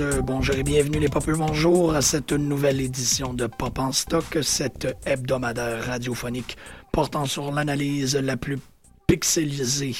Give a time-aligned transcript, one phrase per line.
[0.00, 4.38] Euh, bonjour et bienvenue les popeux, bonjour à cette nouvelle édition de Pop en stock,
[4.42, 6.56] cette hebdomadaire radiophonique
[6.92, 8.58] portant sur l'analyse la plus
[9.06, 9.94] pixelisée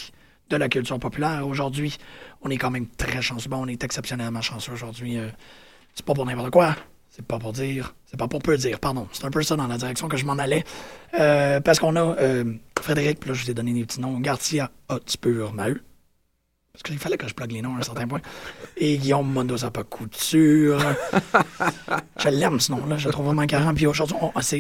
[0.51, 1.47] de la culture populaire.
[1.47, 1.97] Aujourd'hui,
[2.43, 5.19] on est quand même très chanceux, bon, on est exceptionnellement chanceux aujourd'hui.
[5.19, 5.29] euh,
[5.95, 6.77] c'est pas pour n'importe quoi,
[7.09, 9.67] c'est pas pour dire, c'est pas pour peu dire, pardon, c'est un peu ça dans
[9.67, 10.65] la direction que je m'en allais,
[11.19, 12.17] Euh, parce qu'on a
[12.81, 15.81] Frédéric, là je vous ai donné des petits noms, Garcia Hotspur Maheu,
[16.77, 18.21] parce qu'il fallait que je plug les noms à un certain point.
[18.77, 20.79] Et Guillaume Mendoza pas couture.
[22.19, 23.73] je l'aime ce nom-là, je le trouve vraiment carré.
[23.75, 24.17] Puis aujourd'hui,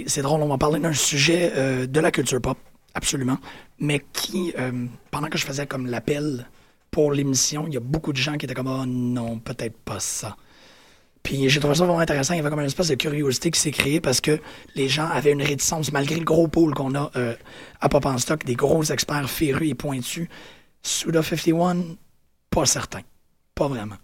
[0.06, 2.56] c'est drôle, on va parler d'un sujet euh, de la culture pop,
[2.94, 3.36] absolument,
[3.78, 6.46] mais qui, euh, pendant que je faisais comme l'appel
[6.90, 10.00] pour l'émission, il y a beaucoup de gens qui étaient comme «Oh non, peut-être pas
[10.00, 10.36] ça».
[11.22, 12.32] Puis j'ai trouvé ça vraiment intéressant.
[12.32, 14.38] Il y avait comme une espèce de curiosité qui s'est créée parce que
[14.74, 17.34] les gens avaient une réticence, malgré le gros pool qu'on a euh,
[17.80, 20.28] à Pop en Stock, des gros experts férus et pointus.
[20.82, 21.96] Suda 51,
[22.50, 23.00] pas certain.
[23.54, 23.96] Pas vraiment.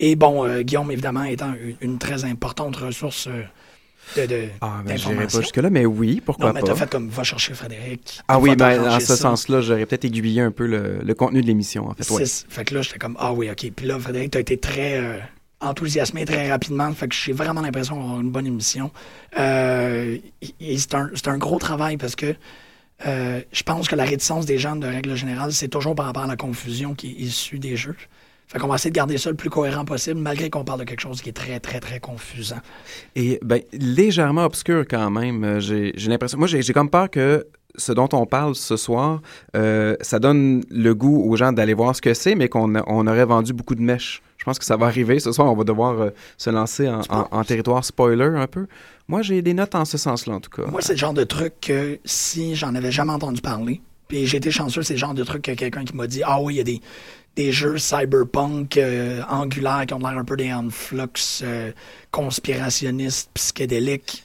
[0.00, 3.42] Et bon, euh, Guillaume, évidemment, étant une, une très importante ressource euh,
[4.16, 6.68] de, de Ah, ben, pas jusque-là, mais oui, pourquoi Non, mais pas.
[6.68, 8.20] t'as fait comme va chercher Frédéric.
[8.28, 11.46] Ah oui, ben, dans ce sens-là, j'aurais peut-être aiguillé un peu le, le contenu de
[11.46, 12.08] l'émission, en fait.
[12.10, 12.24] ouais.
[12.26, 13.70] Fait que là, j'étais comme, ah oui, OK.
[13.74, 15.18] Puis là, Frédéric, t'as été très euh,
[15.60, 16.90] enthousiasmé très rapidement.
[16.92, 18.92] Fait que j'ai vraiment l'impression d'avoir une bonne émission.
[19.38, 20.16] Euh,
[20.60, 22.34] c'est un, c'est un gros travail parce que
[23.06, 26.24] euh, je pense que la réticence des gens, de règle générale, c'est toujours par rapport
[26.24, 27.96] à la confusion qui est issue des jeux.
[28.48, 30.84] Fait qu'on va essayer de garder ça le plus cohérent possible, malgré qu'on parle de
[30.84, 32.60] quelque chose qui est très, très, très confusant.
[33.14, 35.44] Et ben, légèrement obscur quand même.
[35.44, 36.38] euh, J'ai l'impression.
[36.38, 39.20] Moi, j'ai comme peur que ce dont on parle ce soir,
[39.54, 43.06] euh, ça donne le goût aux gens d'aller voir ce que c'est, mais qu'on on
[43.06, 44.22] aurait vendu beaucoup de mèches.
[44.38, 45.20] Je pense que ça va arriver.
[45.20, 48.66] Ce soir, on va devoir euh, se lancer en, en- en territoire spoiler un peu.
[49.08, 50.70] Moi, j'ai des notes en ce sens-là, en tout cas.
[50.70, 54.36] Moi, c'est le genre de truc que si j'en avais jamais entendu parler, puis j'ai
[54.36, 56.56] été chanceux, c'est le genre de truc que quelqu'un qui m'a dit Ah oui, il
[56.58, 56.80] y a des,
[57.36, 60.98] des jeux cyberpunk euh, angulaires qui ont l'air un peu des flux
[62.10, 64.24] conspirationnistes, psychédéliques.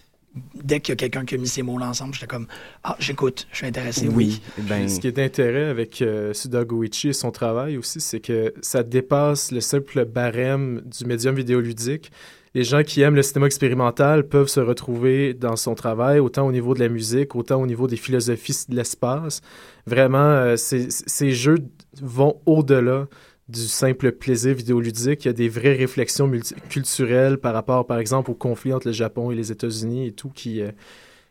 [0.55, 2.47] Dès qu'il y a quelqu'un qui a mis ces mots-là ensemble, j'étais comme
[2.83, 4.07] Ah, j'écoute, je suis intéressé.
[4.07, 4.41] oui.
[4.57, 8.51] Ben, Ce qui est d'intérêt avec euh, Suda Goichi et son travail aussi, c'est que
[8.61, 12.11] ça dépasse le simple barème du médium vidéoludique.
[12.55, 16.51] Les gens qui aiment le cinéma expérimental peuvent se retrouver dans son travail, autant au
[16.51, 19.41] niveau de la musique, autant au niveau des philosophies de l'espace.
[19.87, 21.57] Vraiment, euh, ces, jeux
[21.99, 23.07] vont au-delà
[23.49, 25.25] du simple plaisir vidéoludique.
[25.25, 26.31] Il y a des vraies réflexions
[26.69, 30.29] culturelles par rapport, par exemple, au conflit entre le Japon et les États-Unis et tout,
[30.29, 30.69] qui, euh,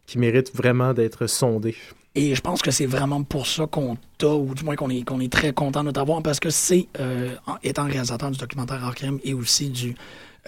[0.07, 1.77] qui méritent vraiment d'être sondées.
[2.17, 5.09] Et je pense que c'est vraiment pour ça qu'on t'a, ou du moins qu'on est,
[5.09, 9.35] est très content de t'avoir, parce que c'est, euh, étant réalisateur du documentaire Crime et
[9.35, 9.95] aussi du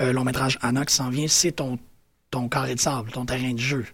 [0.00, 1.78] euh, long métrage Anna qui s'en vient, c'est ton,
[2.31, 3.84] ton carré de sable, ton terrain de jeu.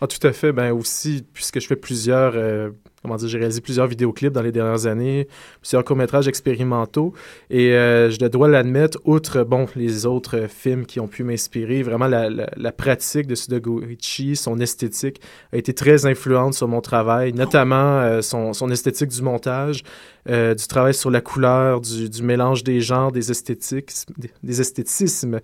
[0.00, 0.52] Ah, tout à fait.
[0.52, 2.70] Ben aussi, puisque je fais plusieurs, euh,
[3.02, 5.26] comment dire, j'ai réalisé plusieurs vidéoclips dans les dernières années,
[5.60, 7.12] plusieurs courts-métrages expérimentaux,
[7.48, 12.06] et euh, je dois l'admettre, outre, bon, les autres films qui ont pu m'inspirer, vraiment
[12.06, 15.20] la, la, la pratique de Sudagoichi, son esthétique,
[15.52, 19.82] a été très influente sur mon travail, notamment euh, son, son esthétique du montage,
[20.28, 24.60] euh, du travail sur la couleur, du, du mélange des genres, des esthétiques, des, des
[24.60, 25.40] esthétismes.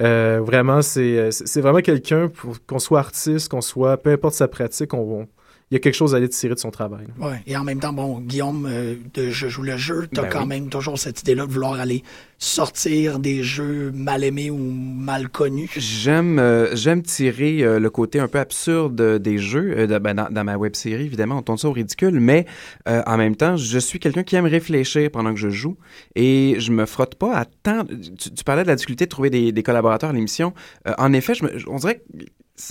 [0.00, 1.30] Euh, vraiment, c'est
[1.60, 2.30] vraiment quelqu'un,
[2.66, 5.28] qu'on soit artiste, qu'on soit, peu importe sa pratique, on, on-
[5.70, 7.06] il y a quelque chose à aller tirer de son travail.
[7.20, 7.42] Ouais.
[7.46, 10.42] Et en même temps, bon, Guillaume, euh, de Je joue le jeu, t'as Ben quand
[10.42, 10.46] oui.
[10.48, 12.04] même toujours cette idée-là de vouloir aller
[12.38, 15.70] sortir des jeux mal aimés ou mal connus.
[15.76, 19.74] J'aime euh, j'aime tirer euh, le côté un peu absurde des jeux.
[19.76, 22.46] euh, de- ben, dans, dans ma web série, évidemment, on tourne ça au ridicule, mais
[22.88, 25.76] euh, en même temps, je suis quelqu'un qui aime réfléchir pendant que je joue
[26.14, 27.84] et je me frotte pas à tant.
[27.84, 30.52] Tu, tu parlais de la difficulté de trouver des, des collaborateurs à l'émission.
[30.86, 32.24] Euh, en effet, je me- on dirait que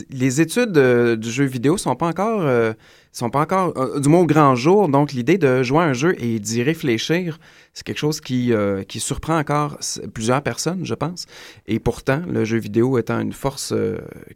[0.10, 2.74] les études euh, du jeu vidéo sont pas encore, euh,
[3.12, 4.90] sont pas encore, euh, du moins au grand jour.
[4.90, 7.40] Donc, l'idée de jouer à un jeu et d'y réfléchir,
[7.74, 8.54] c'est quelque chose qui,
[8.88, 9.78] qui surprend encore
[10.14, 11.26] plusieurs personnes, je pense.
[11.68, 13.74] Et pourtant, le jeu vidéo étant une force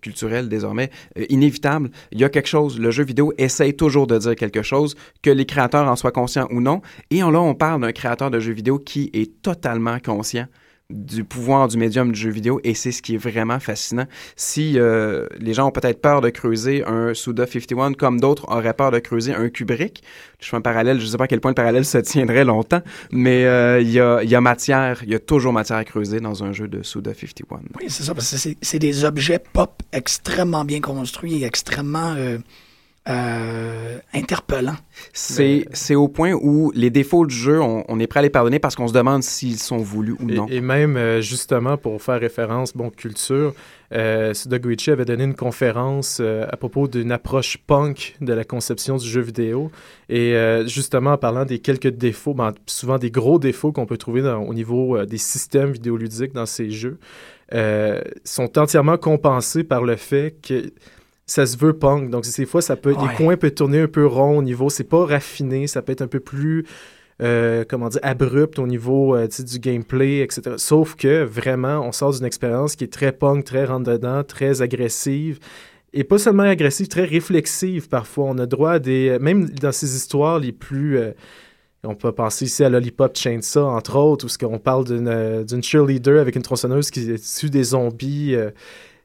[0.02, 0.90] culturelle désormais
[1.30, 2.78] inévitable, il y a quelque chose.
[2.78, 6.50] Le jeu vidéo essaye toujours de dire quelque chose, que les créateurs en soient conscients
[6.52, 6.82] ou non.
[7.12, 10.48] Et là, on parle d'un créateur de jeux vidéo qui est totalement conscient
[10.90, 14.06] du pouvoir du médium du jeu vidéo et c'est ce qui est vraiment fascinant.
[14.36, 18.74] Si euh, les gens ont peut-être peur de creuser un Suda 51 comme d'autres auraient
[18.74, 20.04] peur de creuser un Kubrick,
[20.40, 22.44] je fais un parallèle, je ne sais pas à quel point le parallèle se tiendrait
[22.44, 22.82] longtemps,
[23.12, 26.22] mais euh, il y, a, y a matière, il y a toujours matière à creuser
[26.22, 27.60] dans un jeu de Suda 51.
[27.80, 32.40] Oui, c'est ça, parce que c'est des objets pop extrêmement bien construits et extrêmement euh,
[33.08, 34.76] euh, interpellants.
[35.14, 38.30] C'est c'est au point où les défauts du jeu, on, on est prêt à les
[38.30, 40.48] pardonner parce qu'on se demande s'ils sont voulus ou non.
[40.50, 43.54] Et, et même, euh, justement, pour faire référence, bon, culture,
[43.94, 48.44] euh, Suda Goichi avait donné une conférence euh, à propos d'une approche punk de la
[48.44, 49.72] conception du jeu vidéo.
[50.10, 53.98] Et euh, justement, en parlant des quelques défauts, ben, souvent des gros défauts qu'on peut
[53.98, 57.00] trouver dans- au niveau euh, des systèmes vidéoludiques dans ces jeux,
[57.54, 60.72] euh, sont entièrement compensés par le fait que
[61.30, 62.10] ça se veut punk.
[62.10, 63.08] Donc, des fois, ça peut, Ouais.
[63.08, 66.02] les coins peuvent tourner un peu rond au niveau, c'est pas raffiné, ça peut être
[66.02, 66.66] un peu plus
[67.22, 70.54] euh, comment dire, abrupt au niveau euh, du gameplay, etc.
[70.58, 75.38] Sauf que vraiment, on sort d'une expérience qui est très punk, très rentre-dedans, très agressive.
[75.92, 78.26] Et pas seulement agressive, très réflexive parfois.
[78.26, 79.18] On a droit à des.
[79.20, 80.98] Même dans ces histoires les plus.
[80.98, 81.12] euh,
[81.84, 85.64] on peut penser ici à Lollipop Chainsaw, entre autres, où qu'on parle d'une euh, d'une
[85.64, 88.36] cheerleader avec une tronçonneuse qui tue des zombies.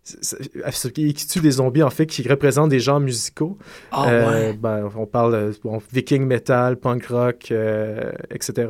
[0.05, 3.59] Qui tue des zombies, en fait, qui représentent des genres musicaux.
[3.91, 4.53] Ah Euh, ouais.
[4.53, 8.69] ben, on parle bon, viking metal, punk rock, euh, etc.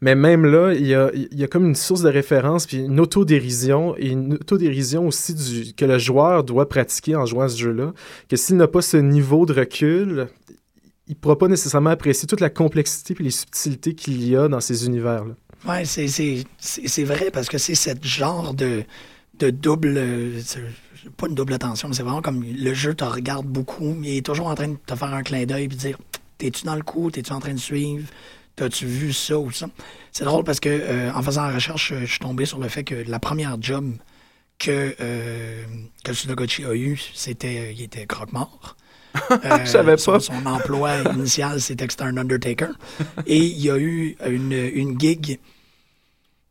[0.00, 2.78] Mais même là, il y a, il y a comme une source de référence, puis
[2.78, 7.48] une autodérision, et une autodérision aussi du, que le joueur doit pratiquer en jouant à
[7.48, 7.92] ce jeu-là,
[8.28, 10.28] que s'il n'a pas ce niveau de recul,
[11.08, 14.48] il ne pourra pas nécessairement apprécier toute la complexité et les subtilités qu'il y a
[14.48, 15.34] dans ces univers-là.
[16.58, 18.82] C'est- c'est vrai parce que c'est ce genre de,
[19.38, 19.94] de double.
[19.96, 20.40] euh,
[21.16, 24.16] Pas une double attention, mais c'est vraiment comme le jeu te regarde beaucoup, mais il
[24.18, 25.98] est toujours en train de te faire un clin d'œil et dire
[26.38, 28.08] T'es-tu dans le coup T'es-tu en train de suivre
[28.56, 29.68] T'as-tu vu ça ou ça?
[30.12, 32.68] C'est drôle parce que euh, en faisant la recherche, euh, je suis tombé sur le
[32.68, 33.92] fait que la première job
[34.58, 35.64] que, euh,
[36.04, 38.76] que a eu, c'était euh, il était croque-mort.
[39.30, 40.20] Euh, Je savais son- pas.
[40.20, 42.68] Son, emploi initial, c'était que c'était un Undertaker.
[43.26, 45.36] Et il y a eu une, une gig euh,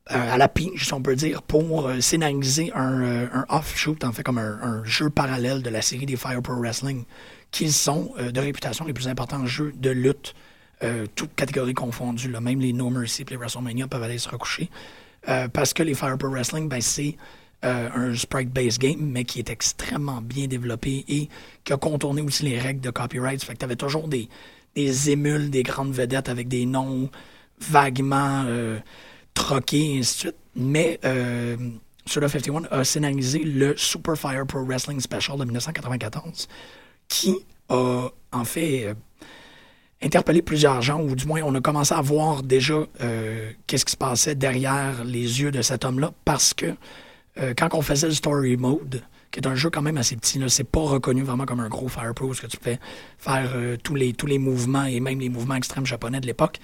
[0.08, 4.12] à la pinche, si on peut dire, pour euh, scénariser un, euh, un offshoot, en
[4.12, 7.06] fait, comme un, un jeu parallèle de la série des Fire Pro Wrestling,
[7.52, 10.36] qui sont euh, de réputation les plus importants jeux de lutte,
[10.84, 12.30] euh, toutes catégories confondues.
[12.30, 12.42] Là.
[12.42, 14.70] Même les No Mercy et les WrestleMania peuvent aller se recoucher.
[15.28, 17.18] Euh, parce que les Fire Pro Wrestling, ben, c'est
[17.64, 21.30] euh, un sprite-based game, mais qui est extrêmement bien développé et
[21.64, 23.44] qui a contourné aussi les règles de copyright.
[23.44, 24.30] Fait que tu avais toujours des,
[24.76, 27.10] des émules, des grandes vedettes avec des noms
[27.60, 28.78] vaguement euh,
[29.36, 30.36] troqués, et ainsi de suite.
[30.56, 31.58] Mais euh,
[32.08, 36.48] Suda 51 a scénarisé le Super Fire Pro Wrestling Special de 1994,
[37.08, 37.36] qui
[37.70, 38.94] a en fait euh,
[40.04, 43.94] interpellé plusieurs gens, ou du moins on a commencé à voir déjà euh, qu'est-ce qui
[43.94, 46.68] se passait derrière les yeux de cet homme-là, parce que
[47.40, 49.02] euh, quand on faisait le Story Mode,
[49.32, 51.88] qui est un jeu quand même assez petit, c'est pas reconnu vraiment comme un gros
[51.88, 52.80] Fire Pro, parce que tu fais
[53.18, 53.52] faire
[53.84, 56.60] tous, les, tous les mouvements et même les mouvements extrêmes japonais de l'époque.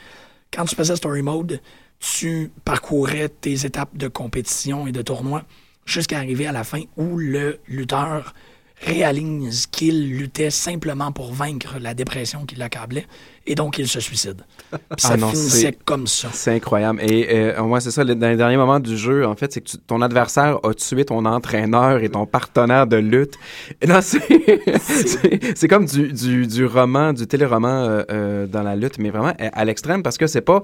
[0.54, 1.60] Quand tu faisais Story Mode,
[2.02, 5.44] tu parcourais tes étapes de compétition et de tournoi
[5.86, 8.34] jusqu'à arriver à la fin où le lutteur
[8.82, 13.06] réalise qu'il luttait simplement pour vaincre la dépression qui l'accablait
[13.48, 14.42] et donc il se suicide.
[14.72, 16.30] Puis ça Ah non, finissait c'est- comme ça.
[16.32, 17.00] C'est incroyable.
[17.02, 19.62] Et euh, moi, c'est ça, le- dans les derniers moments du jeu, en fait, c'est
[19.62, 23.36] que tu- ton adversaire a tué ton entraîneur et ton partenaire de lutte.
[23.82, 24.02] Et là,
[25.56, 29.34] c'est comme du, du, du roman, du téléroman euh, euh, dans la lutte, mais vraiment
[29.40, 30.62] à, à l'extrême parce que c'est pas.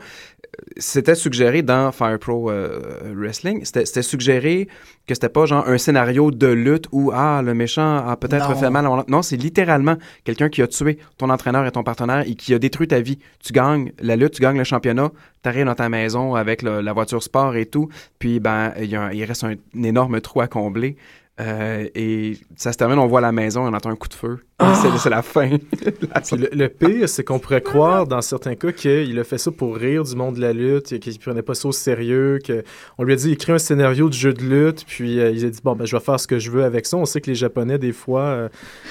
[0.78, 2.80] C'était suggéré dans Fire Pro euh,
[3.16, 4.68] Wrestling, c'était c'était suggéré
[5.08, 8.56] que c'était pas genre un scénario de lutte où ah le méchant a peut-être Non.
[8.56, 8.86] fait mal.
[8.86, 12.54] à- Non, c'est littéralement quelqu'un qui a tué ton entraîneur et ton partenaire et qui
[12.54, 13.20] a détruit ta vie.
[13.44, 17.24] Tu gagnes la lutte, tu gagnes le championnat, t'arrives dans ta maison avec la voiture
[17.24, 20.98] sport et tout, puis ben il reste un, énorme trou à combler.
[21.40, 24.40] Euh, et ça se termine, on voit la maison, on entend un coup de feu.
[24.60, 25.50] C'est c'est la fin.
[25.52, 29.38] La Puis le, le pire, c'est qu'on pourrait croire dans certains cas qu'il a fait
[29.38, 33.04] ça pour rire du monde de la lutte, qu'il prenait pas ça au sérieux, qu'on
[33.04, 35.60] lui a dit écris un scénario de jeu de lutte, puis euh, il a dit
[35.64, 36.98] bon ben je vais faire ce que je veux avec ça.
[36.98, 38.50] On sait que les Japonais des fois euh,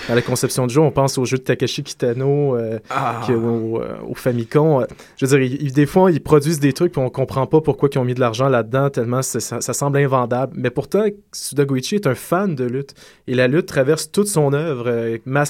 [0.09, 3.23] dans la conception de jeu, on pense au jeu de Takashi Kitano, euh, Ah.
[3.27, 4.83] qui- au, euh, au Famicom.
[4.83, 7.89] Euh, Je veux dire, des fois ils produisent des trucs puis on comprend pas pourquoi
[7.93, 10.53] ils ont mis de l'argent là-dedans tellement ça, ça semble invendable.
[10.57, 12.95] Mais pourtant, Suda Goichi est un fan de lutte.
[13.27, 14.89] Et la lutte traverse toute son œuvre.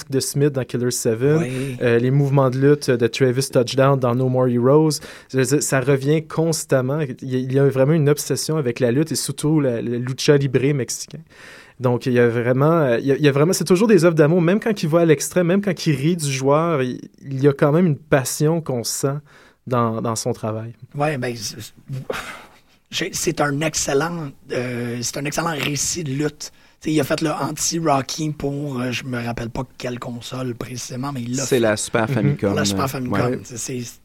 [0.09, 1.77] De Smith dans Killer 7, Oui.
[1.83, 5.01] euh, les mouvements de lutte de Travis Touchdown dans No More Heroes.
[5.33, 7.01] Dire, Ça revient constamment.
[7.23, 10.73] Il y a- vraiment une obsession avec la lutte et surtout la- le lucha libre
[10.75, 11.19] mexicain.
[11.81, 13.89] Donc, il y a vraiment, euh, il y a, il y a vraiment, c'est toujours
[13.89, 16.83] des œuvres d'amour, même quand il va à l'extrême, même quand il rit du joueur,
[16.83, 19.17] il, il y a quand même une passion qu'on sent
[19.67, 20.73] dans, dans son travail.
[20.95, 21.35] Ouais, ben,
[22.91, 26.53] c'est un excellent, euh, c'est un excellent récit de lutte.
[26.85, 31.23] Il a fait le anti-Rocky pour, euh, je me rappelle pas quelle console précisément, mais
[31.23, 32.55] il l'a C'est la Super Famicom.
[32.55, 33.21] la Super euh, Famicom.
[33.31, 33.41] ouais.
[33.45, 34.01] C'est- c'est-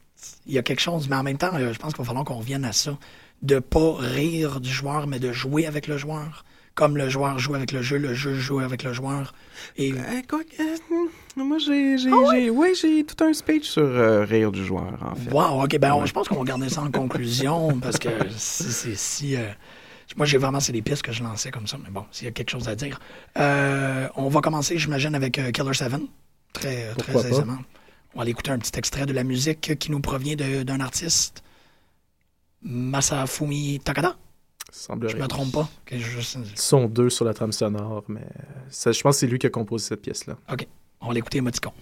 [0.47, 2.25] Il y a quelque chose, mais en même temps, euh, je pense qu'il va falloir
[2.25, 2.97] qu'on revienne à ça,
[3.43, 6.43] de pas rire du joueur, mais de jouer avec le joueur.
[6.73, 9.33] Comme le joueur joue avec le jeu, le jeu joue avec le joueur.
[9.77, 9.97] Et Euh,
[10.29, 14.23] quoi que, euh, moi, j'ai, j'ai, Ah j'ai- ouais, j'ai tout un speech sur euh,
[14.23, 15.31] rire du joueur, en fait.
[15.31, 18.63] Wow, ok, ben on- je pense qu'on va garder ça en conclusion parce que si
[18.71, 19.35] c'est si.
[20.17, 22.27] Moi, j'ai vraiment, c'est des pistes que je lançais comme ça, mais bon, s'il y
[22.27, 22.99] a quelque chose à dire.
[23.37, 25.93] Euh, on va commencer, j'imagine, avec euh, Killer 7,
[26.53, 27.57] très, euh, très aisément.
[28.13, 31.43] On va aller écouter un petit extrait de la musique qui nous provient d'un artiste,
[32.61, 34.15] Masafumi Takada.
[35.09, 35.69] Je me trompe pas.
[35.91, 38.21] je- Ils sont deux sur la trame sonore, mais
[38.69, 40.37] ça, je pense que c'est lui qui a composé cette pièce-là.
[41.01, 41.73] on va l'écouter émoticon.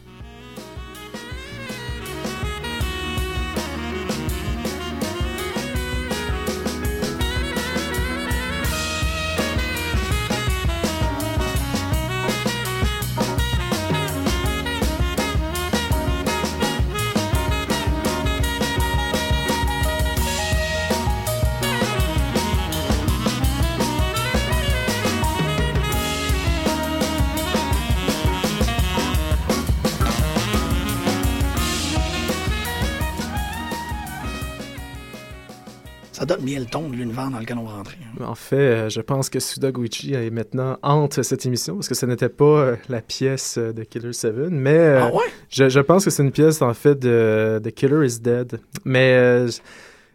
[36.30, 37.98] Ça donne bien le ton de l'univers dans lequel on va rentrer.
[38.20, 38.24] hein.
[38.24, 41.96] En fait, euh, je pense que Suda Goichi est maintenant hante cette émission parce que
[41.96, 45.24] ce n'était pas euh, la pièce euh, de Killer 7, mais ah ouais?
[45.50, 48.60] je, je pense que c'est une pièce en fait de, de Killer is Dead.
[48.86, 49.48] Mais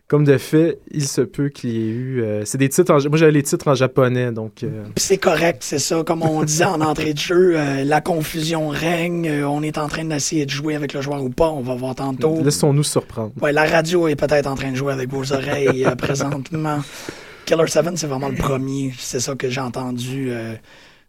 [0.06, 2.22] comme de fait, il se peut qu'il y ait eu.
[2.22, 2.92] euh, c'est des titres.
[2.92, 4.62] En, moi, j'avais les titres en japonais, donc.
[4.62, 6.02] euh, c'est correct, c'est ça.
[6.04, 9.30] Comme on disait en entrée de jeu, euh, la confusion règne.
[9.44, 11.48] on est en train d'essayer de jouer avec le joueur ou pas.
[11.48, 12.42] On va voir tantôt.
[12.42, 13.32] Laissons-nous surprendre.
[13.40, 16.80] Ouais, la radio est peut-être en train de jouer avec vos oreilles présentement.
[17.46, 18.92] Killer 7, c'est vraiment le premier.
[18.98, 20.32] C'est ça que j'ai entendu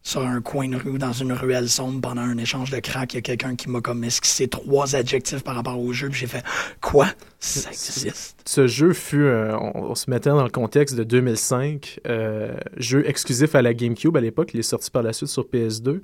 [0.06, 3.14] sur un coin de rue, dans une ruelle sombre, pendant un échange de crack.
[3.14, 6.10] Il y a quelqu'un qui m'a comme esquissé trois adjectifs par rapport au jeu.
[6.10, 6.44] Puis j'ai fait
[6.80, 7.08] Quoi?
[7.40, 12.56] Ça existe Ce jeu fut, euh, on, se mettait dans le contexte de 2005, euh,
[12.78, 16.02] jeu exclusif à la GameCube à l'époque, il est sorti par la suite sur PS2.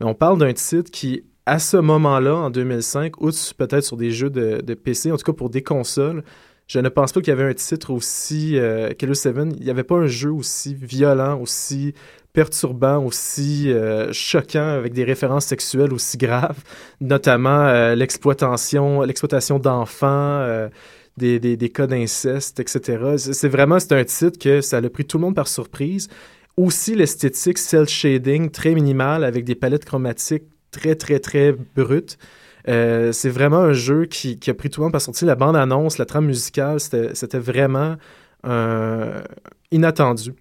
[0.00, 4.10] Mais on parle d'un titre qui, à ce moment-là, en 2005, outre peut-être sur des
[4.10, 6.24] jeux de, de PC, en tout cas pour des consoles,
[6.66, 9.70] je ne pense pas qu'il y avait un titre aussi, euh, Killer 7, il n'y
[9.70, 11.94] avait pas un jeu aussi violent, aussi
[12.36, 16.62] perturbant, aussi euh, choquant, avec des références sexuelles aussi graves,
[17.00, 20.68] notamment euh, l'exploitation, l'exploitation d'enfants, euh,
[21.16, 23.16] des, des, cas d'inceste, etc.
[23.16, 26.10] C'est vraiment, c'est un titre que ça a pris tout le monde par surprise.
[26.58, 32.18] Aussi l'esthétique cel shading très minimale avec des palettes chromatiques très, très, très brutes.
[32.66, 35.24] C'est vraiment un jeu qui, qui a pris tout le monde par sortie.
[35.24, 37.96] La bande-annonce, la trame musicale, c'était vraiment
[39.70, 40.34] inattendu.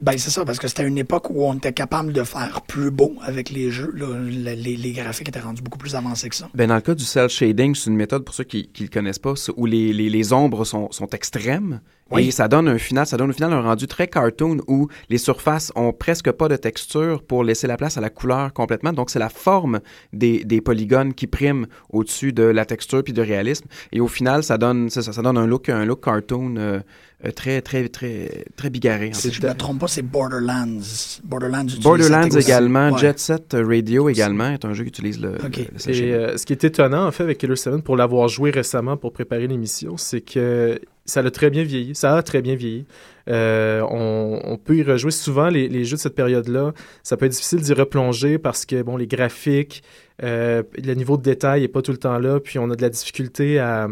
[0.00, 2.90] Ben, c'est ça, parce que c'était une époque où on était capable de faire plus
[2.90, 3.92] beau avec les jeux.
[3.94, 4.06] là.
[4.16, 6.48] Le- les, les graphiques étaient rendus beaucoup plus avancés que ça.
[6.54, 8.90] Ben, dans le cas du cel shading, c'est une méthode pour ceux qui ne le
[8.90, 11.80] connaissent pas, où les, les, les ombres sont, sont extrêmes.
[12.10, 12.28] Oui.
[12.28, 15.18] Et ça donne un final, ça donne au final un rendu très cartoon où les
[15.18, 18.92] surfaces ont presque pas de texture pour laisser la place à la couleur complètement.
[18.92, 19.80] Donc c'est la forme
[20.12, 23.66] des, des polygones qui prime au-dessus de la texture puis du réalisme.
[23.92, 26.80] Et au final, ça donne, ça, ça donne un look, un look cartoon euh,
[27.24, 29.10] euh, très, très, très, très bigarré.
[29.10, 29.34] en Si fait.
[29.34, 30.80] je me trompe pas, c'est Borderlands.
[31.24, 32.98] Borderlands, Borderlands également, Ouais.
[32.98, 35.58] Jet Set Radio également est un jeu qui utilise le, Ok.
[35.86, 38.50] le Et euh, ce qui est étonnant, en fait, avec Killer 7, pour l'avoir joué
[38.50, 41.94] récemment pour préparer l'émission, c'est que ça a très bien vieilli.
[41.94, 42.86] Ça a très bien vieilli.
[43.28, 46.72] Euh, on, on peut y rejouer souvent les, les jeux de cette période-là.
[47.02, 49.82] Ça peut être difficile d'y replonger parce que, bon, les graphiques,
[50.22, 52.82] euh, le niveau de détail n'est pas tout le temps là, puis on a de
[52.82, 53.88] la difficulté à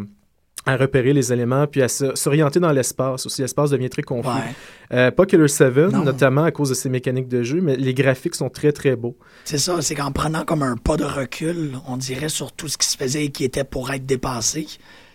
[0.66, 3.24] à repérer les éléments, puis à s'orienter dans l'espace.
[3.24, 4.28] Aussi, l'espace devient très confus.
[4.28, 4.54] Ouais.
[4.92, 6.04] Euh, pas Killer 7, Non.
[6.04, 9.16] notamment à cause de ses mécaniques de jeu, mais les graphiques sont très, très beaux.
[9.44, 12.76] C'est ça, c'est qu'en prenant comme un pas de recul, on dirait sur tout ce
[12.76, 14.66] qui se faisait et qui était pour être dépassé,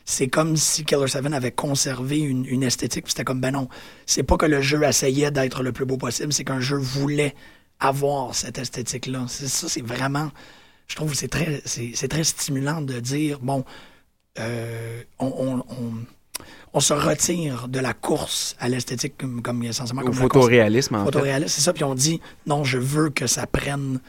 [0.06, 3.70] c'est comme si Killer 7 avait conservé une, une esthétique, puis c'était comme, ben non,
[4.06, 7.36] c'est pas que le jeu essayait d'être le plus beau possible, c'est qu'un jeu voulait
[7.80, 9.26] avoir cette esthétique-là.
[9.28, 10.32] C'est ça, c'est vraiment,
[10.88, 13.64] je trouve que c'est très, c'est c'est très stimulant de dire, bon,
[14.40, 15.94] euh, on, on- on-
[16.76, 21.06] on se retire de la course à l'esthétique comme, comme essentiellement Au comme photoréalisme, en
[21.06, 21.48] fait.
[21.48, 21.72] c'est ça.
[21.72, 24.00] Puis on dit, non, je veux que ça prenne,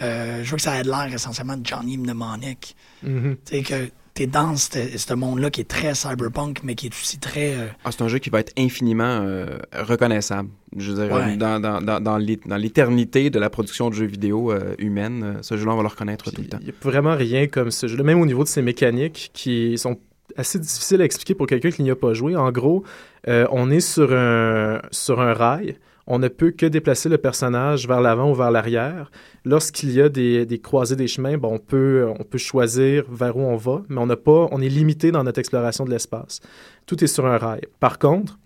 [0.00, 2.74] euh, je veux que ça ait l'air essentiellement de Johnny Mnemonic.
[3.02, 3.36] Mhm.
[3.44, 7.18] Tu sais, que t'es dans ce monde-là qui est très cyberpunk, mais qui est aussi
[7.18, 7.54] très...
[7.54, 10.48] euh, Ah, c'est un jeu qui va être infiniment euh, reconnaissable.
[10.76, 11.36] Je veux dire, Ouais.
[11.36, 15.22] dans, dans, dans, dans l'é- dans l'éternité de la production de jeux vidéo euh, humaine,
[15.24, 16.58] euh, ce jeu-là, on va le reconnaître tout le temps.
[16.60, 19.76] Il n'y a vraiment rien comme ce jeu Même au niveau de ses mécaniques qui
[19.78, 19.98] sont
[20.36, 22.36] assez difficiles à expliquer pour quelqu'un qui n'y a pas joué.
[22.36, 22.84] En gros,
[23.28, 25.76] euh, on est sur un, sur un rail.
[26.06, 29.10] On ne peut que déplacer le personnage vers l'avant ou vers l'arrière.
[29.44, 33.36] Lorsqu'il y a des, des croisées des chemins, bon, on, peut, on peut choisir vers
[33.36, 36.40] où on va, mais on n'a pas, on est limité dans notre exploration de l'espace.
[36.86, 37.62] Tout est sur un rail.
[37.80, 38.38] Par contre,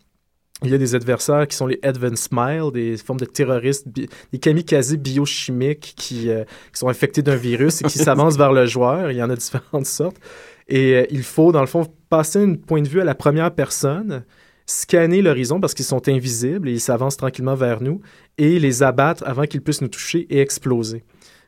[0.65, 4.39] il y a des adversaires qui sont les Advent Smile, des formes de terroristes, des
[4.41, 9.11] kamikazes biochimiques qui, euh, qui sont infectés d'un virus et qui s'avancent vers le joueur.
[9.13, 10.17] Il y en a différentes sortes.
[10.67, 13.53] Et euh, il faut, dans le fond, passer un point de vue à la première
[13.53, 14.25] personne,
[14.69, 18.01] scanner l'horizon parce qu'ils sont invisibles et ils s'avancent tranquillement vers nous
[18.37, 21.05] et les abattre avant qu'ils puissent nous toucher et exploser.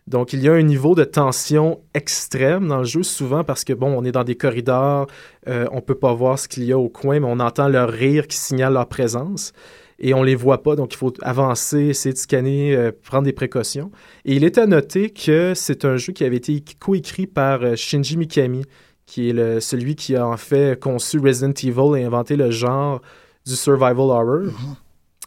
[0.07, 3.73] Donc, il y a un niveau de tension extrême dans le jeu, souvent parce que,
[3.73, 5.07] bon, on est dans des corridors,
[5.47, 7.91] euh, on peut pas voir ce qu'il y a au coin, mais on entend leur
[7.91, 9.53] rire qui signale leur présence
[10.01, 13.33] et on les voit pas, donc il faut avancer, essayer de scanner, euh, prendre des
[13.33, 13.91] précautions.
[14.25, 17.77] Et il est à noter que c'est un jeu qui avait été coécrit par euh,
[17.77, 18.65] Shinji Mikami,
[19.11, 23.01] qui est le- celui qui a en fait conçu Resident Evil et inventé le genre
[23.47, 24.43] du survival horror.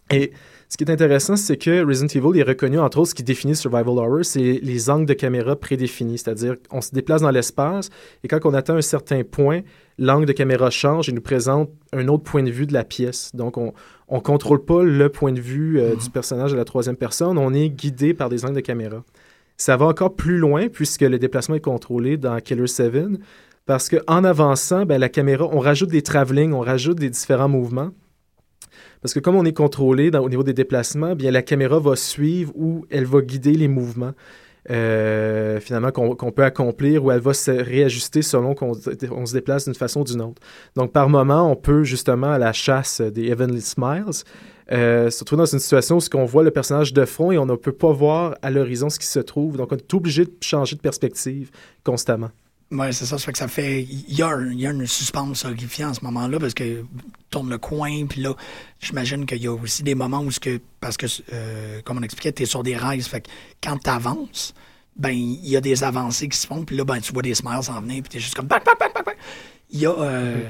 [0.09, 0.31] Et
[0.69, 3.55] ce qui est intéressant, c'est que Resident Evil est reconnu, entre autres, ce qui définit
[3.55, 6.17] survival horror, c'est les angles de caméra prédéfinis.
[6.17, 7.89] C'est-à-dire, on se déplace dans l'espace
[8.23, 9.61] et quand on atteint un certain point,
[9.99, 13.31] l'angle de caméra change et nous présente un autre point de vue de la pièce.
[13.35, 13.73] Donc, on
[14.11, 17.53] ne contrôle pas le point de vue euh, du personnage à la troisième personne, on
[17.53, 19.03] est guidé par des angles de caméra.
[19.57, 22.93] Ça va encore plus loin puisque le déplacement est contrôlé dans Killer 7
[23.65, 27.91] parce qu'en avançant, ben, la caméra, on rajoute des travelling, on rajoute des différents mouvements.
[29.01, 32.53] Parce que comme on est contrôlé au niveau des déplacements, bien la caméra va suivre
[32.55, 34.13] ou elle va guider les mouvements.
[34.69, 38.71] euh, finalement qu'on peut accomplir ou elle va se réajuster selon qu'on
[39.11, 40.41] on se déplace d'une façon ou d'une autre.
[40.75, 44.23] Donc par moment, on peut justement à la chasse des Heavenly Smiles
[44.71, 47.45] euh, se retrouver dans une situation où qu'on voit le personnage de front et on
[47.45, 49.57] ne peut pas voir à l'horizon ce qui se trouve.
[49.57, 51.51] Donc on est obligé de changer de perspective
[51.83, 52.29] constamment.
[52.73, 53.17] Ouais, c'est ça.
[53.17, 53.83] Ça fait que ça fait.
[53.83, 56.83] Il y a, un- il y a une suspense horrifiant à ce moment-là parce que
[57.29, 58.33] tourne le coin, puis là,
[58.79, 60.59] j'imagine qu'il y a aussi des moments où ce que.
[60.79, 63.01] Parce que, euh, comme on expliquait, t'es sur des rails.
[63.01, 63.29] Fait que
[63.61, 64.53] quand t'avances,
[64.95, 67.35] ben, il y a des avancées qui se font, puis là, ben, tu vois des
[67.35, 68.47] smiles s'en venir, puis t'es juste comme.
[68.47, 69.17] Bac, bac, bac, bac, bac.
[69.69, 69.91] Il y a.
[69.91, 70.49] euh,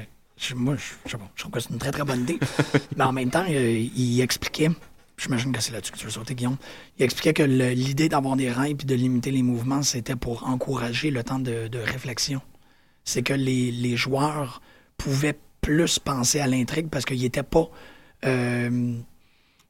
[0.54, 2.38] moi, je, je je trouve que c'est une très, très bonne idée.
[2.96, 4.70] Mais en même temps, euh, il expliquait.
[5.16, 6.56] J'imagine que c'est là-dessus que tu veux sauter, Guillaume.
[6.98, 11.10] Il expliquait que l'idée d'avoir des rails puis de limiter les mouvements, c'était pour encourager
[11.10, 12.40] le temps de, réflexion.
[13.04, 14.60] C'est que les, joueurs
[14.96, 17.68] pouvaient plus penser à l'intrigue parce qu'ils n'étaient pas,
[18.24, 18.94] euh,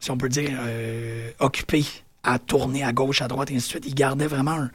[0.00, 1.84] si on peut dire, euh, occupés
[2.22, 3.84] à tourner à gauche, à droite, et ainsi de suite.
[3.86, 4.68] Ils gardaient vraiment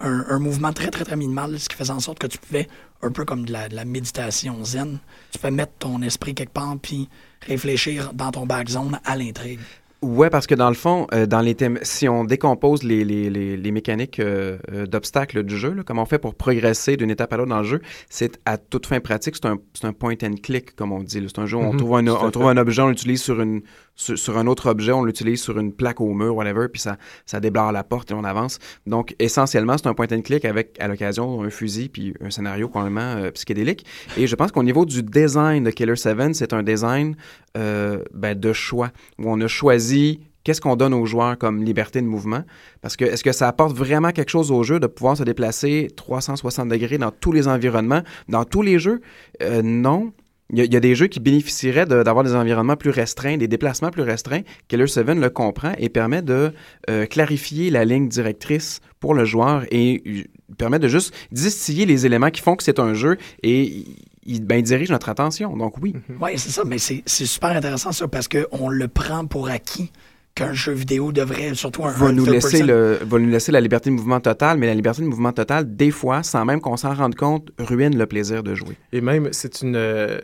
[0.00, 2.68] un, mouvement très, très, très minimal, ce qui faisait en sorte que tu pouvais,
[3.02, 4.98] un peu comme de la, méditation zen,
[5.30, 7.08] tu peux mettre ton esprit quelque part puis
[7.42, 9.60] réfléchir dans ton back zone à l'intrigue.
[10.04, 13.30] Ouais, parce que dans le fond, euh, dans les thèmes, si on décompose les, les,
[13.30, 17.10] les, les mécaniques euh, euh, d'obstacles du jeu, là, comment on fait pour progresser d'une
[17.10, 19.92] étape à l'autre dans le jeu, c'est à toute fin pratique, c'est un, c'est un
[19.94, 21.24] point and click, comme on dit.
[21.26, 23.40] C'est un jeu où on Mhm, trouve, un, on trouve un objet, on l'utilise sur,
[23.40, 23.62] une,
[23.94, 27.40] sur, un autre objet, on l'utilise sur une plaque au mur, whatever, puis ça, ça
[27.40, 28.58] débarre la porte et on avance.
[28.86, 32.68] Donc, essentiellement, c'est un point and click avec, à l'occasion, un fusil puis un scénario
[32.68, 33.84] complètement euh, psychédélique.
[34.16, 37.16] Et je pense qu'au niveau du design de Killer 7, c'est un design
[37.56, 42.00] euh, ben, de choix, où on a choisi qu'est-ce qu'on donne aux joueurs comme liberté
[42.00, 42.44] de mouvement.
[42.82, 45.88] Parce que est-ce que ça apporte vraiment quelque chose au jeu de pouvoir se déplacer
[45.96, 49.00] 360 degrés dans tous les environnements, dans tous les jeux?
[49.42, 50.12] Euh, non.
[50.50, 54.02] Il y, a, des jeux qui bénéficieraient d'avoir des environnements plus restreints, des déplacements plus
[54.02, 54.42] restreints.
[54.68, 56.52] Killer 7 le comprend et permet de
[56.90, 60.22] euh, clarifier la ligne directrice pour le joueur et euh,
[60.58, 63.84] permet de juste distiller les éléments qui font que c'est un jeu et
[64.26, 65.56] il, ben, dirige notre attention.
[65.56, 65.94] Donc oui.
[66.20, 69.90] Oui, c'est ça, mais c'est super intéressant ça parce qu'on le prend pour acquis
[70.34, 73.90] qu'un jeu vidéo devrait, surtout un va nous laisser le va nous laisser la liberté
[73.90, 76.92] de mouvement totale, mais la liberté de mouvement totale, des fois, sans même qu'on s'en
[76.94, 78.76] rende compte, ruine le plaisir de jouer.
[78.92, 79.76] Et même, c'est une.
[79.76, 80.18] euh,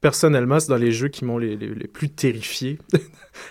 [0.00, 2.78] personnellement, c'est dans les jeux qui m'ont les, les- les plus terrifié.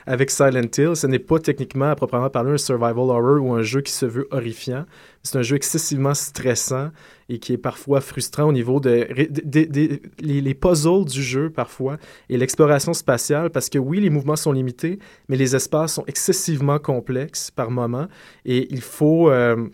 [0.08, 3.62] Avec Silent Hill, ce n'est pas techniquement, à proprement parler, un survival horror ou un
[3.62, 4.86] jeu qui se veut horrifiant.
[5.24, 6.90] C'est un jeu excessivement stressant
[7.30, 11.98] et qui est parfois frustrant au niveau de, de- de- les puzzles du jeu parfois
[12.30, 16.78] et l'exploration spatiale parce que oui, les mouvements sont limités, mais les espaces sont excessivement
[16.80, 18.08] complexes par moment
[18.46, 19.68] et il faut euh,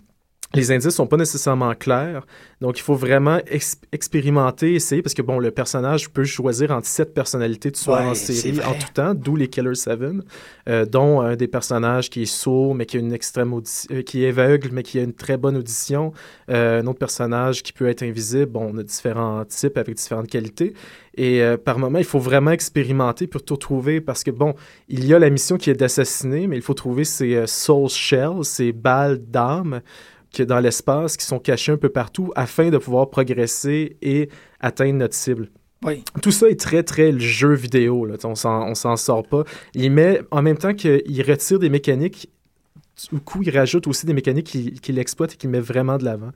[0.53, 2.25] les indices sont pas nécessairement clairs.
[2.59, 6.87] Donc, il faut vraiment ex- expérimenter, essayer, parce que, bon, le personnage peut choisir entre
[6.87, 10.23] sept personnalités de tueurs Ouais, en série en tout temps, d'où les Killer Seven,
[10.69, 13.53] euh, dont un des personnages qui est sourd, mais qui a une extrême
[13.91, 16.13] euh, qui est aveugle, mais qui a une très bonne audition.
[16.49, 18.47] Euh, un autre personnage qui peut être invisible.
[18.47, 20.73] Bon, on a différents types avec différentes qualités.
[21.15, 24.53] Et euh, par moment, il faut vraiment expérimenter pour tout trouver, parce que, bon,
[24.87, 27.89] il y a la mission qui est d'assassiner, mais il faut trouver ces euh, soul
[27.89, 29.81] shells, ces balles d'âme
[30.31, 34.99] qui dans l'espace, qui sont cachés un peu partout, afin de pouvoir progresser et atteindre
[34.99, 35.49] notre cible.
[35.83, 36.03] Oui.
[36.21, 38.05] Tout ça est très, très le jeu vidéo.
[38.05, 38.15] Là.
[38.23, 39.43] On s'en, sort pas.
[39.73, 42.29] Il met, en même temps qu'il retire des mécaniques,
[43.11, 46.05] du coup, il rajoute aussi des mécaniques qu'il, qu'il exploite et qu'il met vraiment de
[46.05, 46.31] l'avant.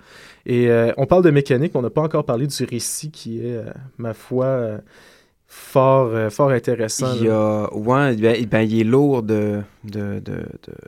[0.45, 3.39] Et euh, on parle de mécanique, mais on n'a pas encore parlé du récit qui
[3.39, 4.77] est, euh, ma foi, euh,
[5.47, 7.13] fort, euh, fort intéressant.
[7.15, 10.45] Il y a, ouais, ben, ben, il est lourd de, de, de, de-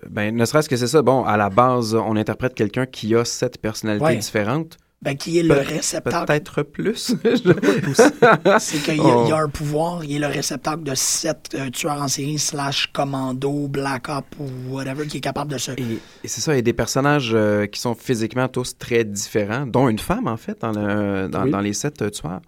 [0.10, 1.02] ben, ne serait-ce que c'est ça.
[1.02, 4.16] Bon, à la base, on interprète quelqu'un qui a sept personnalités Ouais.
[4.18, 4.78] différentes.
[5.00, 6.26] Ben, qui est le réceptacle.
[6.26, 7.14] Peut-être plus.
[8.60, 9.24] C'est qu'il y, a- Oh.
[9.26, 12.40] il y a un pouvoir, il est le réceptacle de sept euh, tueurs en série
[12.40, 15.72] slash commando, black op ou whatever, qui est capable de se...
[15.72, 19.04] Et, et c'est ça, il y a des personnages euh, qui sont physiquement tous très
[19.04, 21.52] différents, dont une femme, en fait, dans, le- dans, Oui.
[21.52, 22.42] dans les sept euh, tueurs.